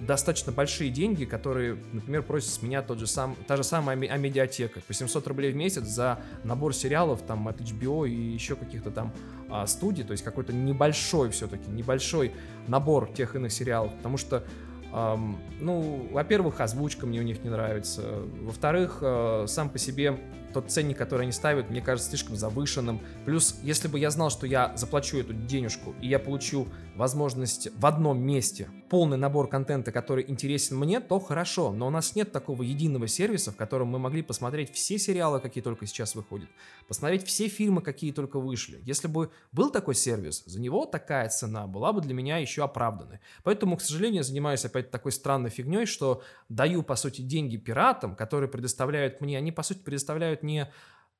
[0.00, 4.80] достаточно большие деньги, которые, например, просит с меня тот же сам, та же самая Амедиатека.
[4.80, 9.12] По 700 рублей в месяц за набор сериалов там от HBO и еще каких-то там
[9.48, 12.32] а, студий, то есть какой-то небольшой все-таки, небольшой
[12.66, 14.44] набор тех иных сериалов, потому что
[14.92, 18.02] эм, ну, во-первых, озвучка мне у них не нравится,
[18.42, 20.18] во-вторых, э, сам по себе
[20.56, 23.02] тот ценник, который они ставят, мне кажется слишком завышенным.
[23.26, 27.84] Плюс, если бы я знал, что я заплачу эту денежку, и я получу возможность в
[27.84, 31.72] одном месте полный набор контента, который интересен мне, то хорошо.
[31.72, 35.62] Но у нас нет такого единого сервиса, в котором мы могли посмотреть все сериалы, какие
[35.62, 36.48] только сейчас выходят,
[36.88, 38.80] посмотреть все фильмы, какие только вышли.
[38.84, 43.20] Если бы был такой сервис, за него такая цена была бы для меня еще оправданной.
[43.42, 48.16] Поэтому, к сожалению, я занимаюсь опять такой странной фигней, что даю, по сути, деньги пиратам,
[48.16, 50.70] которые предоставляют мне, они, по сути, предоставляют не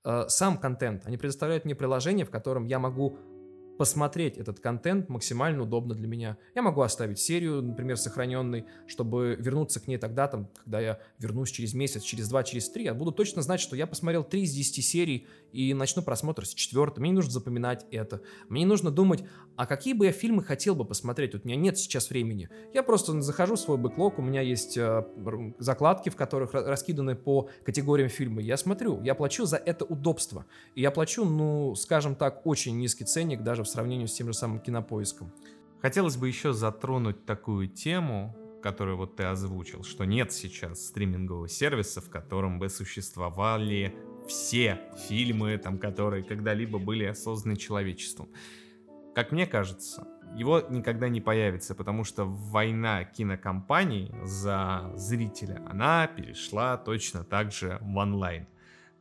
[0.04, 3.18] э, сам контент, они предоставляют мне приложение, в котором я могу
[3.78, 6.38] посмотреть этот контент максимально удобно для меня.
[6.54, 11.50] Я могу оставить серию, например, сохраненной, чтобы вернуться к ней тогда, там, когда я вернусь
[11.50, 12.84] через месяц, через два, через три.
[12.84, 16.54] Я буду точно знать, что я посмотрел три из десяти серий и начну просмотр с
[16.54, 17.00] четвертой.
[17.00, 18.22] Мне не нужно запоминать это.
[18.48, 19.24] Мне не нужно думать,
[19.56, 21.34] а какие бы я фильмы хотел бы посмотреть.
[21.34, 22.48] Вот у меня нет сейчас времени.
[22.72, 25.04] Я просто захожу в свой бэклог, у меня есть э,
[25.58, 28.42] закладки, в которых раскиданы по категориям фильма.
[28.42, 30.46] Я смотрю, я плачу за это удобство.
[30.74, 34.60] И я плачу, ну, скажем так, очень низкий ценник даже сравнении с тем же самым
[34.60, 35.32] кинопоиском.
[35.80, 42.00] Хотелось бы еще затронуть такую тему, которую вот ты озвучил, что нет сейчас стримингового сервиса,
[42.00, 43.94] в котором бы существовали
[44.26, 48.28] все фильмы, там, которые когда-либо были созданы человечеством.
[49.14, 56.76] Как мне кажется, его никогда не появится, потому что война кинокомпаний за зрителя, она перешла
[56.76, 58.46] точно так же в онлайн.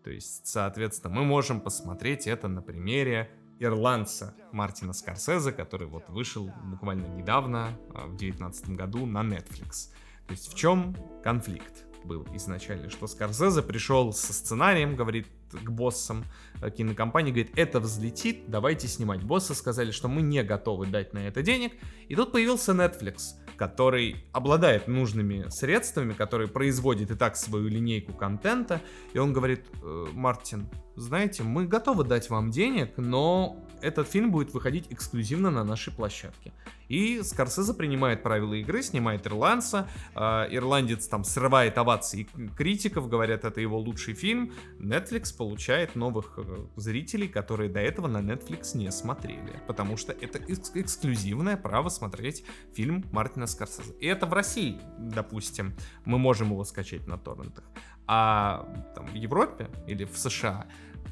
[0.03, 6.51] То есть, соответственно, мы можем посмотреть это на примере ирландца Мартина Скорсезе, который вот вышел
[6.63, 9.91] буквально недавно, а, в 2019 году на Netflix.
[10.27, 11.85] То есть в чем конфликт?
[12.05, 16.23] был изначально, что Скорсезе пришел со сценарием, говорит к боссам
[16.61, 19.23] э, кинокомпании, говорит, это взлетит, давайте снимать.
[19.23, 21.73] Боссы сказали, что мы не готовы дать на это денег.
[22.07, 28.81] И тут появился Netflix, который обладает нужными средствами, который производит и так свою линейку контента.
[29.13, 34.53] И он говорит, «Э, Мартин, знаете, мы готовы дать вам денег, но этот фильм будет
[34.53, 36.53] выходить эксклюзивно на нашей площадке.
[36.87, 40.19] И Скорсезе принимает правила игры, снимает ирландца, э,
[40.51, 44.53] ирландец там срывает овации критиков, говорят, это его лучший фильм.
[44.79, 50.37] Netflix получает новых э, зрителей, которые до этого на Netflix не смотрели, потому что это
[50.39, 52.43] экс- эксклюзивное право смотреть
[52.73, 53.93] фильм Мартина Скорсезе.
[53.99, 55.75] И это в России, допустим,
[56.05, 57.63] мы можем его скачать на торрентах.
[58.07, 60.67] А там, в Европе или в США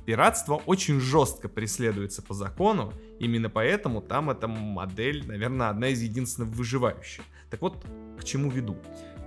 [0.05, 6.49] пиратство очень жестко преследуется по закону, именно поэтому там эта модель, наверное, одна из единственных
[6.49, 7.23] выживающих.
[7.49, 7.85] Так вот,
[8.19, 8.77] к чему веду?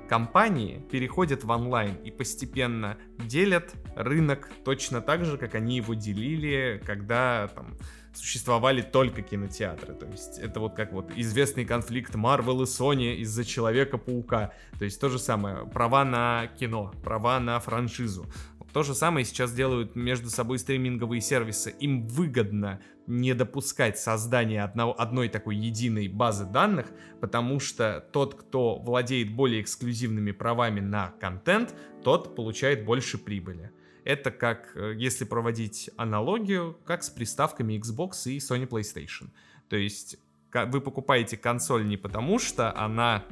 [0.09, 6.81] Компании переходят в онлайн и постепенно делят рынок точно так же, как они его делили,
[6.85, 7.77] когда там
[8.15, 9.95] существовали только кинотеатры.
[9.95, 14.53] То есть это вот как вот известный конфликт Marvel и Sony из-за Человека-паука.
[14.79, 15.67] То есть то же самое.
[15.67, 18.27] Права на кино, права на франшизу.
[18.73, 21.75] То же самое сейчас делают между собой стриминговые сервисы.
[21.81, 26.87] Им выгодно не допускать создания одного, одной такой единой базы данных,
[27.21, 33.71] потому что тот, кто владеет более эксклюзивными правами на контент, тот получает больше прибыли.
[34.05, 39.31] Это как, э, если проводить аналогию, как с приставками Xbox и Sony PlayStation.
[39.69, 40.19] То есть
[40.53, 43.25] вы покупаете консоль не потому, что она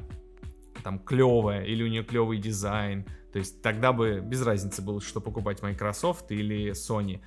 [0.83, 3.05] там клевая или у нее клевый дизайн,
[3.35, 7.19] то есть тогда бы без разницы было, что покупать Microsoft или Sony.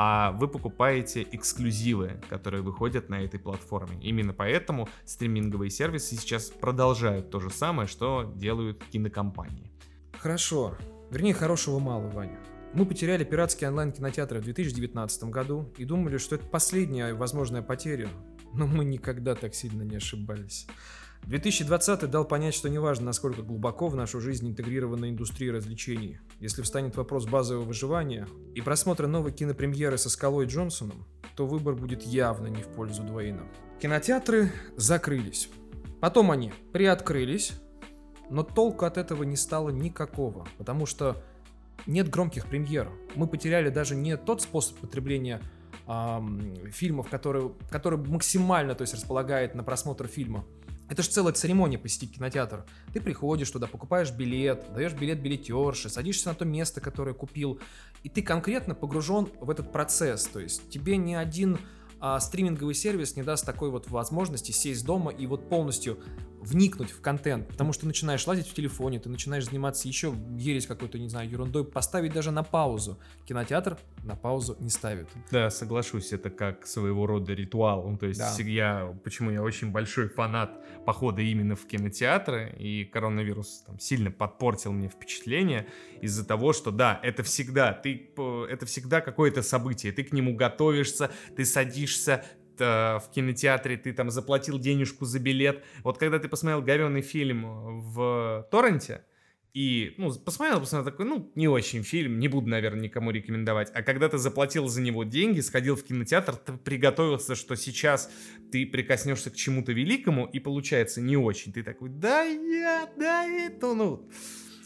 [0.00, 3.98] А вы покупаете эксклюзивы, которые выходят на этой платформе.
[4.00, 9.72] Именно поэтому стриминговые сервисы сейчас продолжают то же самое, что делают кинокомпании.
[10.16, 10.76] Хорошо.
[11.10, 12.38] Вернее, хорошего мало, Ваня.
[12.74, 18.08] Мы потеряли пиратские онлайн-кинотеатры в 2019 году и думали, что это последняя возможная потеря,
[18.54, 20.68] но мы никогда так сильно не ошибались.
[21.26, 26.18] 2020 дал понять, что неважно, насколько глубоко в нашу жизнь интегрирована индустрия развлечений.
[26.40, 31.06] Если встанет вопрос базового выживания и просмотра новой кинопремьеры со Скалой Джонсоном,
[31.36, 33.42] то выбор будет явно не в пользу Дуэйна.
[33.80, 35.50] Кинотеатры закрылись.
[36.00, 37.52] Потом они приоткрылись,
[38.30, 41.22] но толку от этого не стало никакого, потому что
[41.86, 42.90] нет громких премьер.
[43.14, 45.40] Мы потеряли даже не тот способ потребления
[45.86, 50.44] эм, фильмов, которые, которые максимально, то есть, располагает на просмотр фильма.
[50.88, 52.64] Это же целая церемония посетить кинотеатр.
[52.92, 57.60] Ты приходишь туда, покупаешь билет, даешь билет билетерше, садишься на то место, которое купил,
[58.02, 60.24] и ты конкретно погружен в этот процесс.
[60.24, 61.58] То есть тебе ни один
[62.00, 65.98] а, стриминговый сервис не даст такой вот возможности сесть дома и вот полностью
[66.40, 70.66] вникнуть в контент, потому что ты начинаешь лазить в телефоне, ты начинаешь заниматься еще ересь
[70.66, 72.98] какой-то, не знаю, ерундой, поставить даже на паузу.
[73.26, 75.08] Кинотеатр на паузу не ставит.
[75.30, 77.88] Да, соглашусь, это как своего рода ритуал.
[77.88, 78.44] Ну, то есть да.
[78.44, 80.50] я, почему я очень большой фанат
[80.84, 85.66] похода именно в кинотеатры, и коронавирус там сильно подпортил мне впечатление
[86.00, 88.10] из-за того, что да, это всегда, ты,
[88.48, 91.87] это всегда какое-то событие, ты к нему готовишься, ты садишься,
[92.60, 95.62] Э, в кинотеатре, ты там заплатил денежку за билет.
[95.82, 99.04] Вот когда ты посмотрел говенный фильм в торренте,
[99.54, 103.70] и, ну, посмотрел, посмотрел, такой, ну, не очень фильм, не буду, наверное, никому рекомендовать.
[103.74, 108.10] А когда ты заплатил за него деньги, сходил в кинотеатр, ты приготовился, что сейчас
[108.52, 111.52] ты прикоснешься к чему-то великому, и получается не очень.
[111.52, 114.08] Ты такой, да я, да это, ну...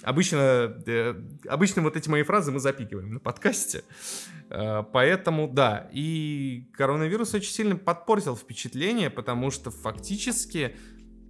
[0.02, 1.14] Обычно, э,
[1.48, 3.84] обычно вот эти мои фразы мы запикиваем на подкасте.
[4.50, 10.76] Э, поэтому, да, и коронавирус очень сильно подпортил впечатление, потому что фактически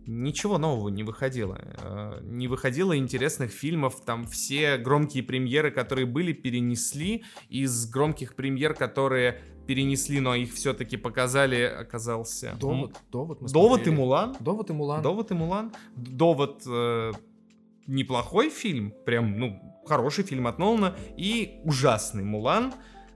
[0.06, 1.58] ничего нового не выходило.
[1.82, 4.00] Э, не выходило интересных фильмов.
[4.04, 7.24] Там все громкие премьеры, которые были, перенесли.
[7.48, 12.56] Из громких премьер, которые перенесли, но их все-таки показали, оказался...
[12.58, 14.36] Довод, довод мы Довод и Мулан.
[14.40, 15.02] Довод и Мулан.
[15.02, 15.72] Довод и Мулан.
[15.94, 17.12] Довод э,
[17.86, 22.72] неплохой фильм, прям, ну, хороший фильм от Нолана, и ужасный Мулан,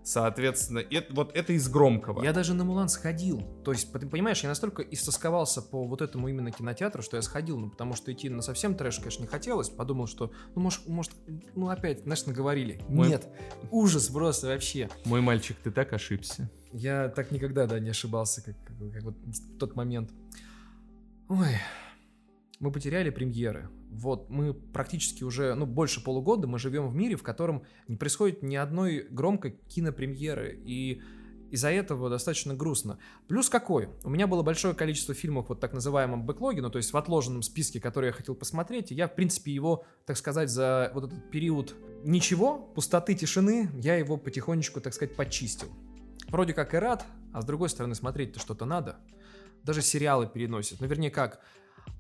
[0.07, 2.23] Соответственно, это, вот это из громкого.
[2.23, 3.43] Я даже на Мулан сходил.
[3.65, 7.71] То есть, понимаешь, я настолько истосковался по вот этому именно кинотеатру, что я сходил, ну,
[7.71, 9.69] потому что идти на совсем трэш, конечно, не хотелось.
[9.69, 11.13] Подумал, что, ну, может, может
[11.57, 12.81] ну, опять, знаешь, наговорили.
[12.87, 13.09] Мой...
[13.09, 13.27] Нет,
[13.73, 14.89] ужас просто вообще.
[15.05, 16.49] Мой мальчик, ты так ошибся.
[16.73, 20.13] Я так никогда, да, не ошибался, как, как, как вот в тот момент.
[21.29, 21.57] Ой,
[22.59, 23.69] мы потеряли премьеры.
[23.91, 28.43] Вот мы практически уже, ну, больше полугода мы живем в мире, в котором не происходит
[28.43, 30.61] ни одной громкой кинопремьеры.
[30.65, 31.03] И
[31.51, 32.99] из-за этого достаточно грустно.
[33.29, 33.89] Плюс какой?
[34.05, 37.43] У меня было большое количество фильмов вот так называемом бэклоге, ну то есть в отложенном
[37.43, 41.31] списке, который я хотел посмотреть, и я, в принципе, его, так сказать, за вот этот
[41.31, 45.69] период ничего, пустоты, тишины, я его потихонечку, так сказать, почистил.
[46.29, 48.97] Вроде как и рад, а с другой стороны смотреть-то что-то надо.
[49.63, 50.81] Даже сериалы переносят.
[50.81, 51.41] Ну, вернее как,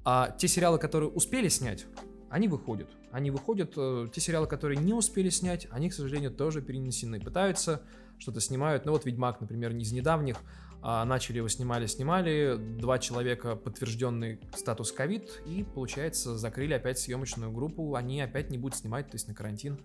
[0.04, 1.86] а те сериалы, которые успели снять,
[2.30, 2.88] они выходят.
[3.12, 7.20] Они выходят, э, те сериалы, которые не успели снять, они, к сожалению, тоже перенесены.
[7.20, 7.82] Пытаются,
[8.18, 8.84] что-то снимают.
[8.84, 10.36] Ну вот «Ведьмак», например, из недавних.
[10.82, 12.56] А, начали его снимали, снимали.
[12.56, 15.42] Два человека подтвержденный статус ковид.
[15.46, 17.94] И, получается, закрыли опять съемочную группу.
[17.94, 19.80] Они опять не будут снимать, то есть на карантин.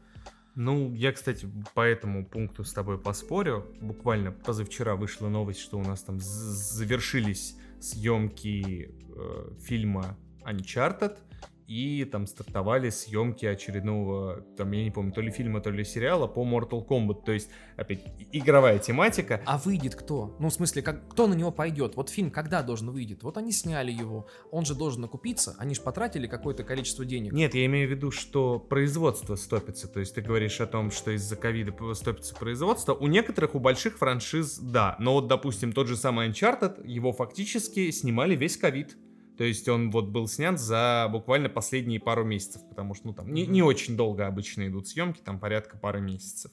[0.54, 3.74] Ну, я, кстати, по этому пункту с тобой поспорю.
[3.80, 11.18] Буквально позавчера вышла новость, что у нас там завершились съемки э, фильма Uncharted,
[11.72, 16.28] и там стартовали съемки очередного, там, я не помню, то ли фильма, то ли сериала
[16.28, 18.02] по Mortal Kombat, то есть, опять,
[18.34, 19.42] игровая тематика.
[19.46, 20.36] А выйдет кто?
[20.40, 21.96] Ну, в смысле, как, кто на него пойдет?
[21.96, 23.24] Вот фильм когда должен выйдет?
[23.24, 27.32] Вот они сняли его, он же должен окупиться, они же потратили какое-то количество денег.
[27.32, 31.12] Нет, я имею в виду, что производство стопится, то есть ты говоришь о том, что
[31.12, 32.94] из-за ковида стопится производство.
[32.94, 37.92] У некоторых, у больших франшиз, да, но вот, допустим, тот же самый Uncharted, его фактически
[37.92, 38.98] снимали весь ковид.
[39.42, 43.34] То есть он вот был снят за буквально последние пару месяцев, потому что, ну, там,
[43.34, 46.52] не, не очень долго обычно идут съемки, там порядка пары месяцев.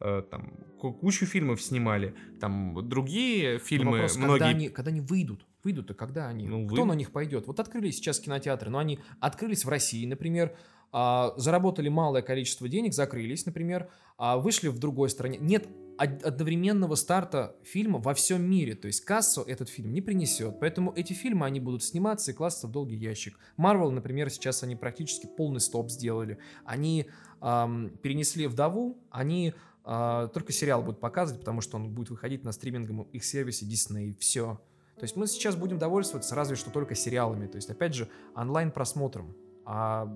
[0.00, 4.38] Э, там кучу фильмов снимали, там другие фильмы, Но вопрос, многие...
[4.38, 6.88] Когда они, когда они выйдут, выйдут и когда они, ну, кто вы...
[6.88, 7.46] на них пойдет?
[7.46, 10.56] Вот открылись сейчас кинотеатры, но они открылись в России, например,
[10.92, 13.88] заработали малое количество денег, закрылись, например,
[14.18, 15.38] а вышли в другой стране.
[15.40, 15.66] Нет
[15.98, 18.74] одновременного старта фильма во всем мире.
[18.74, 20.58] То есть кассу этот фильм не принесет.
[20.60, 23.38] Поэтому эти фильмы, они будут сниматься и класться в долгий ящик.
[23.56, 26.38] Марвел, например, сейчас они практически полный стоп сделали.
[26.64, 27.08] Они
[27.40, 32.52] эм, перенесли «Вдову», они э, только сериал будут показывать, потому что он будет выходить на
[32.52, 34.16] стриминговом их сервисе Disney.
[34.18, 34.60] Все.
[34.96, 37.46] То есть мы сейчас будем довольствоваться разве что только сериалами.
[37.46, 39.36] То есть, опять же, онлайн-просмотром.
[39.64, 40.08] А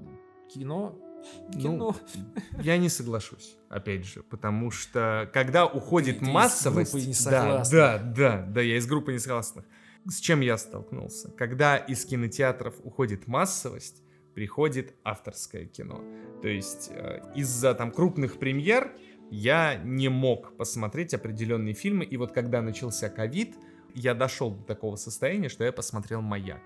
[0.49, 0.99] кино
[1.55, 1.95] ну,
[2.61, 6.93] я не соглашусь, опять же, потому что когда уходит ты, массовость...
[6.93, 9.65] Ты из да, да, да, да, я из группы несогласных.
[10.07, 11.31] С чем я столкнулся?
[11.33, 14.03] Когда из кинотеатров уходит массовость,
[14.35, 16.05] приходит авторское кино.
[16.43, 18.93] То есть э, из-за там крупных премьер
[19.31, 23.57] я не мог посмотреть определенные фильмы, и вот когда начался ковид,
[23.95, 26.61] я дошел до такого состояния, что я посмотрел «Маяк».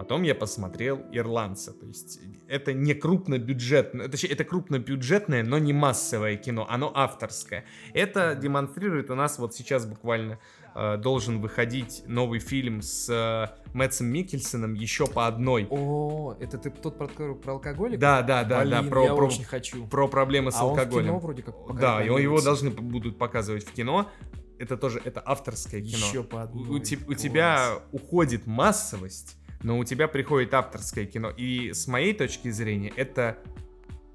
[0.00, 1.74] Потом я посмотрел «Ирландца».
[1.74, 7.66] То есть это не крупнобюджетное, точнее, это крупнобюджетное, но не массовое кино, оно авторское.
[7.92, 10.38] Это демонстрирует у нас вот сейчас буквально
[10.74, 15.66] э, должен выходить новый фильм с э, Мэтсом Микельсоном еще по одной.
[15.68, 17.98] О, это ты тот про, про алкоголик?
[18.00, 19.86] Да, да, да, Блин, да, про, я про, очень хочу.
[19.86, 20.94] про проблемы с а алкоголем.
[20.94, 22.44] Он в кино вроде как Да, его появится.
[22.46, 24.08] должны будут показывать в кино.
[24.60, 26.06] Это тоже, это авторское кино.
[26.06, 26.68] Еще по одной.
[26.68, 31.30] у у тебя уходит массовость, но у тебя приходит авторское кино.
[31.30, 33.38] И с моей точки зрения это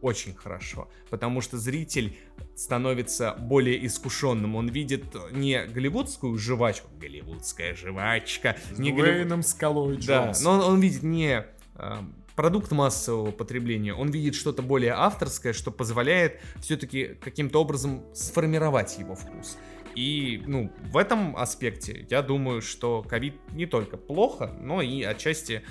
[0.02, 2.18] очень хорошо, потому что зритель
[2.56, 4.56] становится более искушенным.
[4.56, 10.44] Он видит не голливудскую жвачку, голливудская жвачка, С не Дуэйном Скалой да, Джонс.
[10.44, 11.98] но он, он видит не э,
[12.36, 19.16] продукт массового потребления, он видит что-то более авторское, что позволяет все-таки каким-то образом сформировать его
[19.16, 19.58] вкус.
[19.96, 25.64] И, ну, в этом аспекте я думаю, что ковид не только плохо, но и отчасти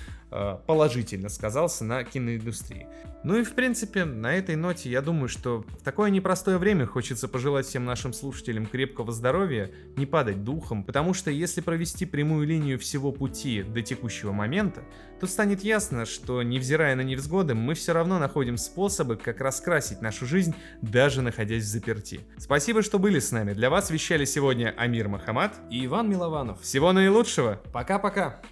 [0.67, 2.87] положительно сказался на киноиндустрии.
[3.25, 7.27] Ну и, в принципе, на этой ноте я думаю, что в такое непростое время хочется
[7.27, 12.79] пожелать всем нашим слушателям крепкого здоровья, не падать духом, потому что если провести прямую линию
[12.79, 14.83] всего пути до текущего момента,
[15.21, 20.27] то станет ясно, что, невзирая на невзгоды, мы все равно находим способы, как раскрасить нашу
[20.27, 22.21] жизнь, даже находясь в заперти.
[22.37, 23.55] Спасибо, что были с нами.
[23.55, 25.55] Для вас вещали сегодня Амир Махамад.
[25.71, 26.61] И Иван Милованов.
[26.61, 27.63] Всего наилучшего!
[27.73, 28.43] Пока-пока.